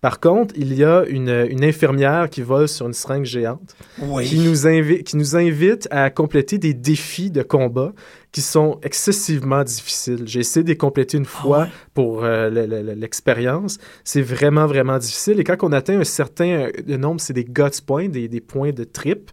[0.00, 4.24] Par contre, il y a une, une infirmière qui vole sur une seringue géante Oui.
[4.26, 7.92] qui nous, invi- qui nous invite à compléter des défis de combat
[8.32, 10.22] qui sont excessivement difficiles.
[10.26, 11.66] J'ai essayé de les compléter une fois ouais?
[11.92, 13.78] pour euh, le- le- le- l'expérience.
[14.04, 15.38] C'est vraiment, vraiment difficile.
[15.38, 18.72] Et quand on atteint un certain euh, nombre, c'est des guts points, des, des points
[18.72, 19.30] de trip.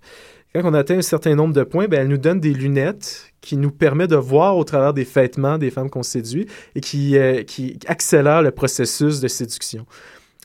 [0.54, 3.56] Quand on atteint un certain nombre de points, ben, elle nous donne des lunettes qui
[3.56, 7.44] nous permet de voir au travers des vêtements des femmes qu'on séduit et qui, euh,
[7.44, 9.86] qui accélère le processus de séduction.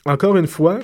[0.06, 0.78] Encore une fois,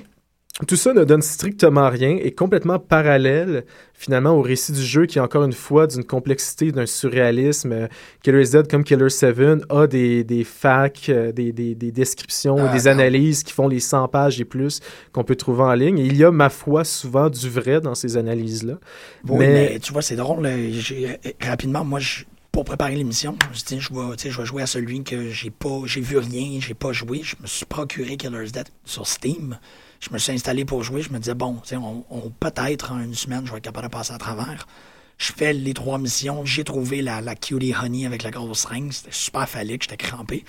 [0.67, 5.19] tout ça ne donne strictement rien et complètement parallèle finalement au récit du jeu qui
[5.19, 7.73] est encore une fois d'une complexité, d'un surréalisme.
[7.73, 7.89] Euh,
[8.23, 9.37] Killer Z comme Killer 7
[9.69, 12.91] a des, des facts, euh, des, des, des descriptions, Ah, des non.
[12.93, 14.81] analyses qui font les 100 pages et plus
[15.13, 15.99] qu'on peut trouver en ligne.
[15.99, 18.75] Et il y a, ma foi, souvent du vrai dans ces analyses-là.
[19.29, 19.79] Oui, Mais- mais...
[19.81, 20.45] tu vois, c'est drôle.
[20.47, 24.37] euh, j'ai- rapidement, moi, je- pour préparer l'émission, je me suis dit, je vais, je
[24.41, 27.21] vais jouer à celui que j'ai pas, j'ai vu rien, j'ai pas joué.
[27.23, 29.59] Je me suis procuré Killer's Dead sur Steam.
[30.01, 31.03] Je me suis installé pour jouer.
[31.03, 33.93] Je me disais, bon, on, on- peut-être en une semaine, je vais être capable de
[33.93, 34.67] passer à travers.
[35.19, 36.45] Je fais les trois missions.
[36.47, 38.93] J'ai trouvé la, la cutie honey avec la grosse seringue.
[38.93, 39.83] C'était super phallique.
[39.83, 40.45] J'étais crampé.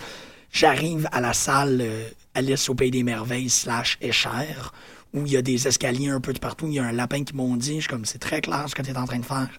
[0.53, 4.73] J'arrive à la salle euh, Alice au Pays des Merveilles slash Échère,
[5.13, 6.67] où il y a des escaliers un peu de partout.
[6.67, 7.75] Il y a un lapin qui bondit.
[7.75, 9.49] Je suis comme, c'est très clair ce que tu es en train de faire.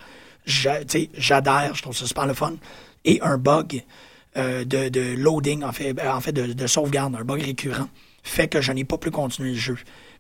[0.47, 2.55] J'adhère, je trouve ça super le fun.
[3.05, 3.83] Et un bug
[4.39, 7.89] euh, de, de loading, en fait, en fait de sauvegarde, un bug récurrent,
[8.23, 9.77] fait que je n'ai pas pu continuer le jeu.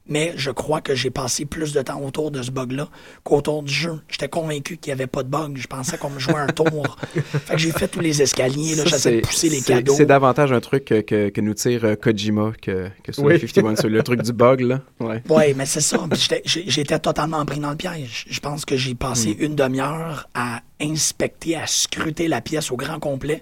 [0.08, 2.88] Mais je crois que j'ai passé plus de temps autour de ce bug-là
[3.22, 4.00] qu'autour du jeu.
[4.08, 5.56] J'étais convaincu qu'il n'y avait pas de bug.
[5.56, 6.96] Je pensais qu'on me jouait un tour.
[7.14, 9.94] fait que j'ai fait tous les escaliers, là, j'essaie de c'est- pousser les cadeaux.
[9.96, 13.34] C'est davantage un truc que, que, que nous tire euh, Kojima que, que sur Oui.
[13.34, 14.80] le 51, sur le truc du bug, là.
[14.98, 15.22] Ouais.
[15.28, 16.04] Oui, mais c'est ça.
[16.44, 18.26] J'étais- totalement pris dans le piège.
[18.28, 22.98] Je pense que j'ai passé une demi-heure à inspecter, à scruter la pièce au grand
[22.98, 23.40] complet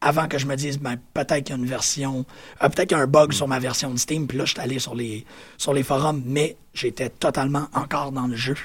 [0.00, 2.24] avant que je me dise, ben, peut-être qu'il y a une version,
[2.62, 4.26] euh, peut-être qu'il y a un bug sur ma version de Steam.
[4.26, 5.26] Puis là, je suis allé sur les,
[5.58, 8.56] sur les forums, mais j'étais totalement encore dans le jeu.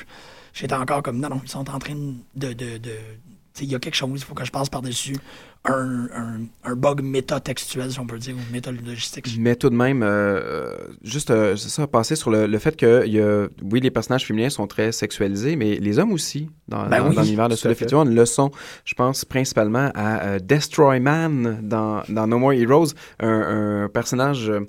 [0.54, 2.54] J'étais encore comme, non, non, ils sont en train de...
[2.54, 2.92] de, de
[3.62, 5.16] il y a quelque chose, il faut que je passe par-dessus
[5.66, 9.28] un, un, un bug métatextuel, si on peut dire, ou métalogistique.
[9.40, 12.76] Mais tout de même, euh, euh, juste, euh, c'est ça, passer sur le, le fait
[12.76, 16.50] que, il y a, oui, les personnages féminins sont très sexualisés, mais les hommes aussi,
[16.68, 17.76] dans, Ben dans, oui, dans l'univers de Soul.
[17.76, 18.52] 51, le sont,
[18.84, 24.50] je pense, principalement à euh, Destroy Man dans, dans No More Heroes, un, un personnage
[24.50, 24.62] euh,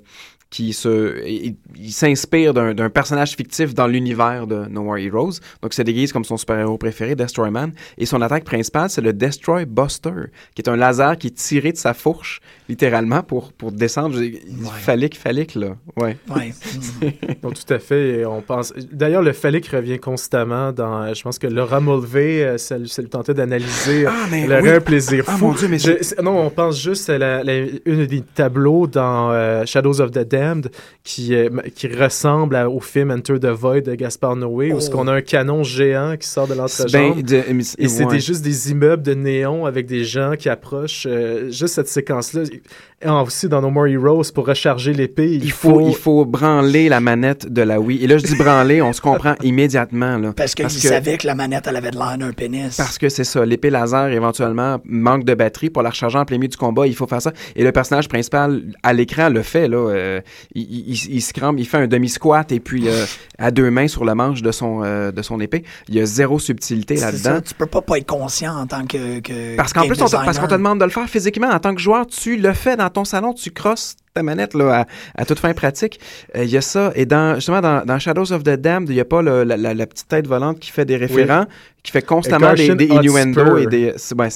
[0.49, 5.33] qui se, il, il s'inspire d'un d'un personnage fictif dans l'univers de No More Heroes.
[5.61, 7.71] Donc, se déguise comme son super-héros préféré, Destroy Man.
[7.97, 10.11] Et son attaque principale, c'est le Destroy Buster,
[10.55, 12.39] qui est un laser qui est tiré de sa fourche,
[12.69, 14.17] littéralement, pour, pour descendre.
[14.79, 15.75] Phallique, phallique, là.
[15.95, 16.17] Ouais.
[16.29, 16.53] Ouais.
[17.01, 17.09] Mm.
[17.41, 18.19] Donc, tout à fait.
[18.19, 18.73] Et on pense...
[18.91, 21.13] D'ailleurs, le phallique revient constamment dans...
[21.13, 24.05] Je pense que Laura Mulvey, ça, ça lui tentait d'analyser.
[24.07, 24.69] Ah, mais Elle aurait oui.
[24.69, 25.47] un plaisir Ah, fou.
[25.47, 29.31] mon Dieu, mais Je- non, on pense juste à la, la- une des tableaux dans
[29.31, 30.69] euh, Shadows of the Damned
[31.03, 31.33] qui,
[31.75, 34.79] qui ressemble à- au film Enter the Void de Gaspar Noé, où Oh.
[34.79, 37.15] ce qu'on a un canon géant qui sort de l'entrejambe.
[37.15, 38.05] Ben, de- mais- Et ouais.
[38.05, 41.07] des- juste des immeubles de néon avec des gens qui approchent.
[41.09, 42.43] euh, juste cette séquence-là.
[43.01, 46.89] Et aussi dans No More Heroes, pour recharger l'épée, il, Il faut, il faut branler
[46.89, 48.03] la manette de la Wii.
[48.03, 50.17] Et là, je dis branler, on se comprend immédiatement.
[50.17, 50.33] Là.
[50.35, 52.75] Parce qu'il savait que la manette, elle avait de l'air d'un pénis.
[52.75, 56.37] Parce que c'est ça, l'épée laser éventuellement manque de batterie pour la recharger en plein
[56.37, 57.31] milieu du combat, il faut faire ça.
[57.55, 60.21] Et le personnage principal à l'écran le fait là, euh,
[60.53, 63.05] il, il, il se crampe, il fait un demi squat et puis euh,
[63.37, 66.05] à deux mains sur le manche de son euh, de son épée, il y a
[66.05, 67.41] zéro subtilité là-dedans.
[67.41, 70.11] tu peux pas pas être conscient en tant que, que Parce qu'en plus, on te,
[70.11, 71.49] parce qu'on te demande de le faire physiquement.
[71.49, 74.81] En tant que joueur, tu le fais dans ton salon, tu crosses ta manette là,
[75.15, 75.99] à, à toute fin pratique.
[76.35, 76.91] Euh, Il y a ça.
[76.95, 79.57] Et dans, justement, dans, dans Shadows of the Damned, il n'y a pas le- la,
[79.57, 81.45] la- la petite tête volante qui fait des référents,
[81.83, 83.93] qui fait constamment des, des innuendos et des.
[83.97, 84.29] c'est- Ben,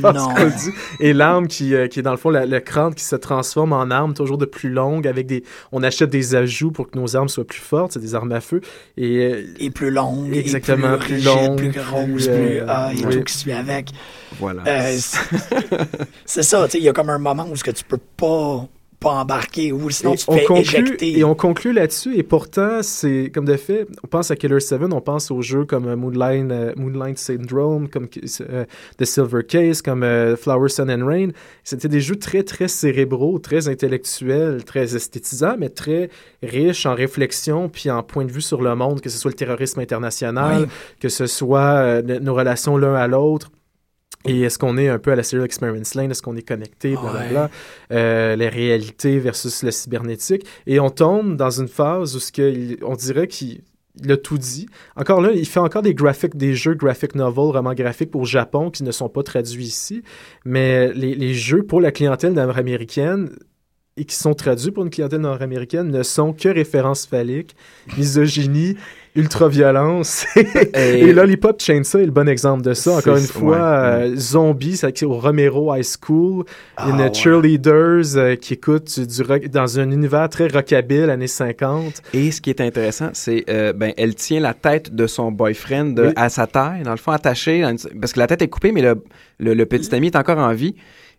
[0.00, 0.26] voilà.
[0.28, 0.70] Oh.
[1.00, 3.72] Et l'arme qui, euh, qui est dans le fond la- le crâne qui se transforme
[3.72, 5.42] en arme toujours de plus longue avec des.
[5.72, 8.40] On achète des ajouts pour que nos armes soient plus fortes, c'est des armes à
[8.40, 8.60] feu.
[8.96, 12.58] Et euh, Et plus longue, et Exactement, plus, plus rigide, longue, plus plus, grosse, euh,
[12.58, 13.16] plus ah, et oui.
[13.16, 13.90] tout qui suit avec.
[14.38, 14.62] Voilà.
[14.66, 15.18] Euh, c'est-
[16.26, 17.98] c'est ça, tu sais, il y a comme un moment où ce que tu peux
[18.16, 18.66] pas
[19.00, 21.18] pas embarquer ou sinon Et tu te fais conclut, éjecter.
[21.18, 24.80] et on conclut là-dessus, et pourtant, c'est comme de fait, on pense à Killer 7,
[24.92, 28.08] on pense aux jeux comme euh, Moonlight, euh, Moonlight Syndrome, comme
[28.40, 28.64] euh,
[28.98, 31.28] The Silver Case, comme euh, Flower, Sun and Rain.
[31.62, 36.10] C'était des jeux très, très cérébraux, très intellectuels, très esthétisants, mais très
[36.42, 39.36] riches en réflexion puis en point de vue sur le monde, que ce soit le
[39.36, 40.68] terrorisme international, Oui.
[41.00, 43.50] que ce soit euh, nos relations l'un à l'autre.
[44.28, 46.10] Et est-ce qu'on est un peu à la Serial Experiments Lane?
[46.10, 46.90] Est-ce qu'on est connecté?
[46.92, 47.50] Blablabla.
[47.92, 50.44] Euh, les réalités versus le cybernétique.
[50.66, 53.62] Et on tombe dans une phase où ce que on dirait qu'il
[54.00, 54.68] il a tout dit.
[54.94, 58.70] Encore là, il fait encore des graphiques, des jeux graphic novels, romans graphiques pour Japon
[58.70, 60.02] qui ne sont pas traduits ici.
[60.44, 63.30] Mais les, les jeux pour la clientèle nord-américaine
[63.96, 67.56] et qui sont traduits pour une clientèle nord-américaine ne sont que références phalliques,
[67.96, 68.76] misogynie
[69.18, 70.26] ultra-violence.
[70.36, 72.92] Et- Et Lollipop Chainsaw est le bon exemple de ça.
[72.96, 73.56] Encore une fois, ouais,
[74.12, 76.44] euh, Zombie, c'est au Romero High School.
[76.76, 77.12] Ah, une ouais.
[77.12, 82.02] cheerleaders euh, qui écoutent du rock, dans un univers très rockabilly, années 50.
[82.14, 85.94] Et ce qui est intéressant, c'est euh, ben elle tient la tête de son boyfriend
[85.98, 86.12] Oui.
[86.16, 88.82] à sa taille, dans le fond attachée, une- parce que la tête est coupée, mais
[88.82, 89.02] le,
[89.38, 90.74] le, le petit ami est encore en vie.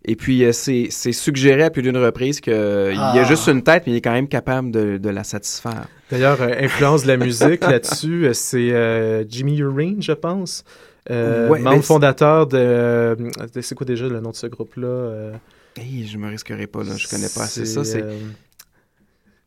[0.05, 3.11] Et puis euh, c'est suggéré à plus d'une reprise qu'il y Ah.
[3.13, 5.87] a juste une tête, mais il est quand même capable de, de la satisfaire.
[6.09, 10.63] D'ailleurs, euh, influence de la musique là-dessus, euh, c'est euh, Jimmy Urine, je pense.
[11.11, 13.15] Euh, Ouais, membre fondateur de, euh,
[13.53, 15.33] de- C'est quoi déjà le nom de ce groupe-là euh,
[15.77, 17.83] Hey, je me risquerai pas là, je connais pas assez ça.
[17.83, 18.17] C'est euh,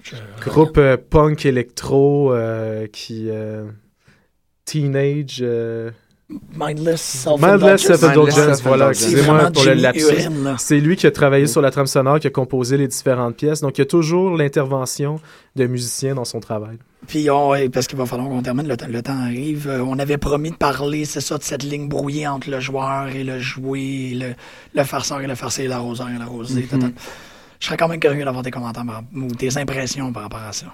[0.03, 3.28] Je- groupe euh, punk électro euh, qui.
[3.30, 3.64] euh,
[4.64, 5.38] teenage.
[6.57, 7.61] Mindless Self-Indulgence.
[7.61, 8.89] Mindless Self-Indulgence, Mindless voilà.
[8.91, 10.28] Excusez-moi pour le lapsus.
[10.59, 13.61] C'est lui qui a travaillé sur la trame sonore, qui a composé les différentes pièces.
[13.61, 15.20] Donc, il y a toujours l'intervention
[15.57, 16.78] de musiciens dans son travail.
[17.07, 19.68] Puis, on, parce qu'il va falloir qu'on termine, le, temps- le temps arrive.
[19.68, 23.09] Euh, on avait promis de parler, c'est ça, de cette ligne brouillée entre le joueur
[23.09, 24.35] et le joué, le,
[24.74, 26.61] le farceur et le farcé, l'arroseur et l'arrosé.
[26.62, 26.68] Mhm.
[26.68, 26.87] tata.
[27.59, 30.66] Je serais quand même curieux d'avoir tes commentaires ou tes impressions par rapport à ça.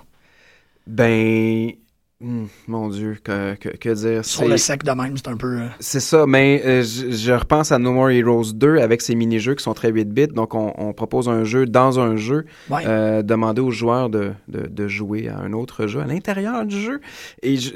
[0.87, 1.73] ben
[2.21, 5.37] hmm, mon Dieu, que, que, que dire Sur c'est- le sec de même, c'est un
[5.37, 5.61] peu...
[5.61, 9.15] euh, C'est ça, mais euh, je, je repense à No More Heroes 2 avec ses
[9.15, 10.33] mini-jeux qui sont très 8-bit.
[10.33, 12.83] Donc, on, on propose un jeu dans un jeu, ouais.
[12.87, 16.81] euh, demander aux joueurs de, de, de jouer à un autre jeu à l'intérieur du
[16.81, 17.01] jeu
[17.43, 17.75] et, je-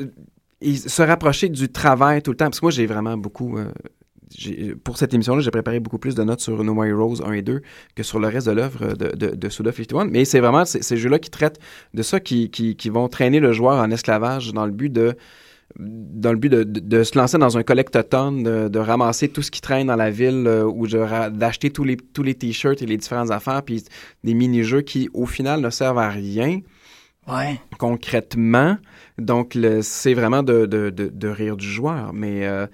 [0.60, 2.46] et se rapprocher du travail tout le temps.
[2.46, 3.58] Parce que moi, j'ai vraiment beaucoup.
[3.58, 3.66] euh,
[4.84, 7.42] pour cette émission-là, j'ai préparé beaucoup plus de notes sur No More Heroes 1 et
[7.42, 7.62] 2
[7.94, 10.06] que sur le reste de l'œuvre de, de, de Suda 51.
[10.06, 11.58] Mais c'est vraiment ces, jeux-là qui traitent
[11.94, 15.14] de ça, qui, qui, qui vont traîner le joueur en esclavage dans le but de
[15.78, 19.40] dans le but de, de- de se lancer dans un collectathon, de, de ramasser tout
[19.40, 22.86] ce qui traîne dans la ville euh, ou d'acheter tous les, tous les t-shirts et
[22.86, 23.82] les différentes affaires, puis
[24.22, 26.60] des mini-jeux qui, au final, ne servent à rien
[27.26, 27.58] ouais.
[27.78, 28.76] concrètement.
[29.18, 32.12] Donc, c'est vraiment de, de, de, de rire du joueur.
[32.12, 32.66] Mais euh,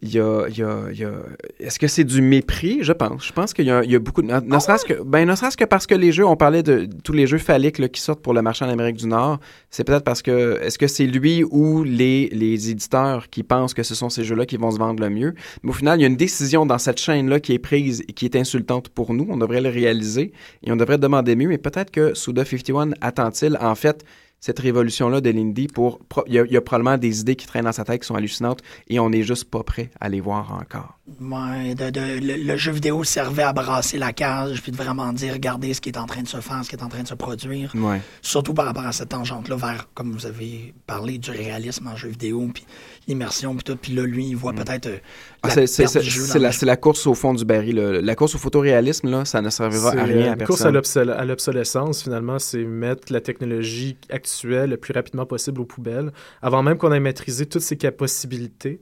[0.00, 1.22] il y a, il y a- il y a-
[1.58, 2.78] Est-ce que c'est du mépris?
[2.82, 3.26] Je pense.
[3.26, 4.28] Je pense qu'il y a, il y a beaucoup de...
[4.28, 6.88] Ne, ne serait-ce que, ben, ne serait-ce que parce que les jeux, on parlait de
[7.02, 9.40] tous les jeux phalliques là, qui sortent pour le marché en Amérique du Nord.
[9.70, 10.60] C'est peut-être parce que...
[10.62, 14.46] Est-ce que c'est lui ou les, les éditeurs qui pensent que ce sont ces jeux-là
[14.46, 15.34] qui vont se vendre le mieux?
[15.62, 18.12] Mais au final, il y a une décision dans cette chaîne-là qui est prise et
[18.12, 19.26] qui est insultante pour nous.
[19.28, 20.32] On devrait le réaliser
[20.62, 21.48] et on devrait demander mieux.
[21.48, 24.04] Mais peut-être que Suda 51 attend-il, en fait,
[24.40, 25.98] cette révolution-là de l'indie pour...
[26.26, 28.06] Il y, a, il y a probablement des idées qui traînent dans sa tête qui
[28.06, 30.96] sont hallucinantes et on n'est juste pas prêt à les voir encore.
[31.20, 35.12] Ouais, de- de- le, le jeu vidéo servait à brasser la cage, puis de vraiment
[35.12, 37.02] dire, regardez ce qui est en train de se faire, ce qui est en train
[37.02, 37.72] de se produire.
[37.74, 38.00] Ouais.
[38.22, 42.08] Surtout par rapport à cette tangente-là vers, comme vous avez parlé, du réalisme en jeu
[42.10, 42.64] vidéo, puis
[43.08, 43.76] l'immersion, puis tout.
[43.76, 44.98] Puis là, lui, il voit peut-être euh,
[45.42, 47.76] Ah, la c'est, la, la course au fond du baril.
[47.76, 48.00] là.
[48.00, 52.02] La course au photoréalisme, là, ça ne servira à rien à une course à l'obsolescence,
[52.02, 56.92] finalement, c'est mettre la technologie actuelle le plus rapidement possible aux poubelles, avant même qu'on
[56.92, 58.80] ait maîtrisé toutes ses possibilités.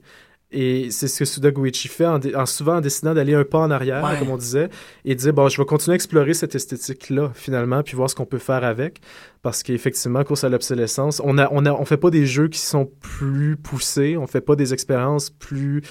[0.49, 3.69] Et c'est ce que Suda Goichi fait en, souvent en décidant d'aller un pas en
[3.69, 4.17] arrière, Ouais.
[4.17, 4.69] comme on disait,
[5.03, 8.15] et de dire bon, je vais continuer à explorer cette esthétique-là, finalement, puis voir ce
[8.15, 9.01] qu'on peut faire avec.
[9.41, 12.59] Parce qu'effectivement, course à l'obsolescence, on a, on a, on fait pas des jeux qui
[12.59, 15.81] sont plus poussés, on fait pas des expériences plus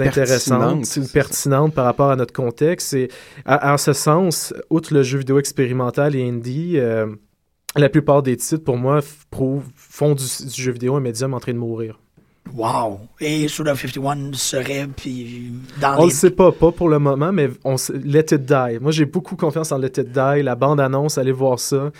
[0.00, 2.94] intéressantes Pertinentes, ou pertinentes par rapport à notre contexte.
[2.94, 3.08] Et
[3.46, 7.06] en ce sens, outre le jeu vidéo expérimental et indie, euh,
[7.76, 11.38] la plupart des titres, pour moi, prouvent- font du, du jeu vidéo un médium en
[11.40, 12.00] train de mourir.
[12.54, 13.00] Wow!
[13.20, 16.08] Et Suda 51 serait, puis dans On les...
[16.10, 18.78] le sait pas, pas pour le moment, mais on sait- Let It Die.
[18.80, 20.42] Moi, j'ai beaucoup confiance en Let It Die.
[20.42, 21.90] La bande-annonce, allez voir ça.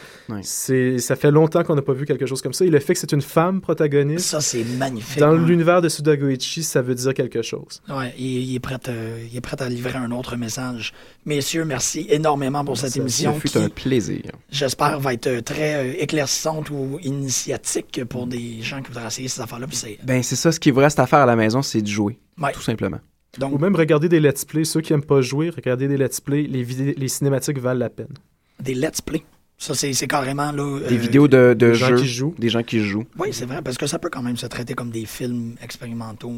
[0.42, 2.64] C'est, ça fait longtemps qu'on n'a pas vu quelque chose comme ça.
[2.64, 5.18] Et le fait que c'est une femme protagoniste, Ça, c'est magnifique.
[5.18, 5.38] dans ouais.
[5.38, 7.82] l'univers de Suda Goichi, ça veut dire quelque chose.
[7.88, 10.92] Ouais, il, il est prêt, euh, il est prêt à livrer un autre message.
[11.26, 14.22] Messieurs, merci énormément pour cette Ça- émission Ce fut qui, un plaisir.
[14.50, 19.28] j'espère, va être euh, très euh, éclaircissante ou initiatique pour des gens qui voudraient essayer
[19.28, 19.66] ces affaires-là.
[19.66, 21.82] puis c'est- Ben, c'est ça, ce qui vous reste à faire à la maison, c'est
[21.82, 22.52] de jouer, Ouais.
[22.52, 23.00] tout simplement.
[23.38, 24.64] Donc, Ou même regarder des let's play.
[24.64, 26.42] Ceux qui aiment pas jouer, regarder des let's play.
[26.44, 28.14] Les, cinématiques valent la peine.
[28.60, 29.24] des let's play.
[29.58, 30.78] Ça, c'est carrément là.
[30.88, 32.34] Des euh, vidéos de, de des gens jeux, qui jouent.
[32.38, 33.06] des gens qui jouent.
[33.18, 36.32] Oui, c'est vrai, parce que ça peut quand même se traiter comme des films expérimentaux.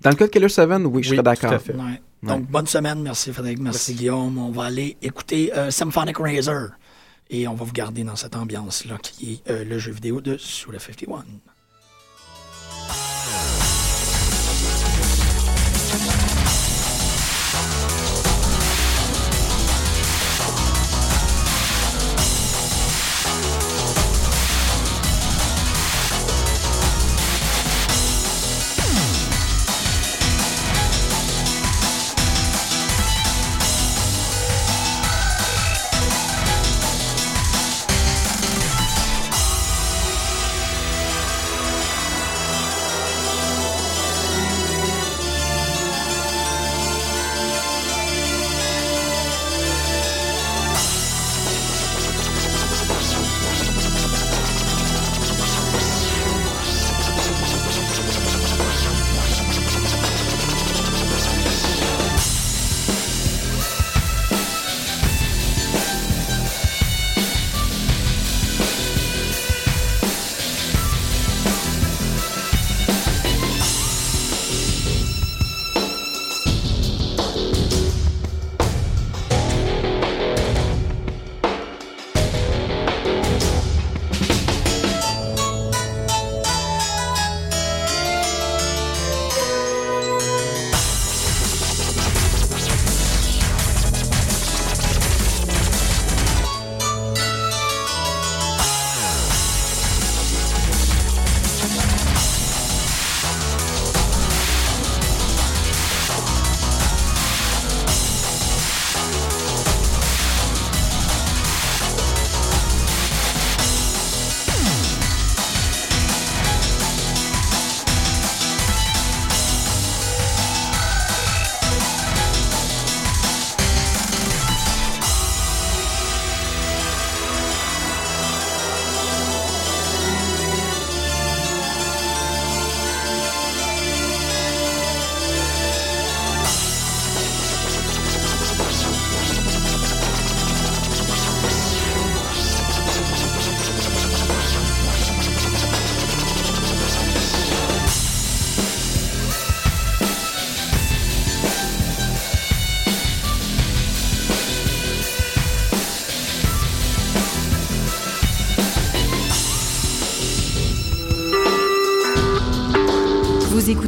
[0.00, 1.52] Dans le cas de Killer 7, oui, je Oui, serais d'accord.
[1.52, 2.00] Ouais.
[2.22, 3.02] Donc, bonne semaine.
[3.02, 4.38] Merci Frédéric, merci, Guillaume.
[4.38, 6.68] On va aller écouter euh, Symphonic Razor.
[7.30, 10.36] Et on va vous garder dans cette ambiance-là qui est euh, le jeu vidéo de
[10.38, 11.24] Suda 51.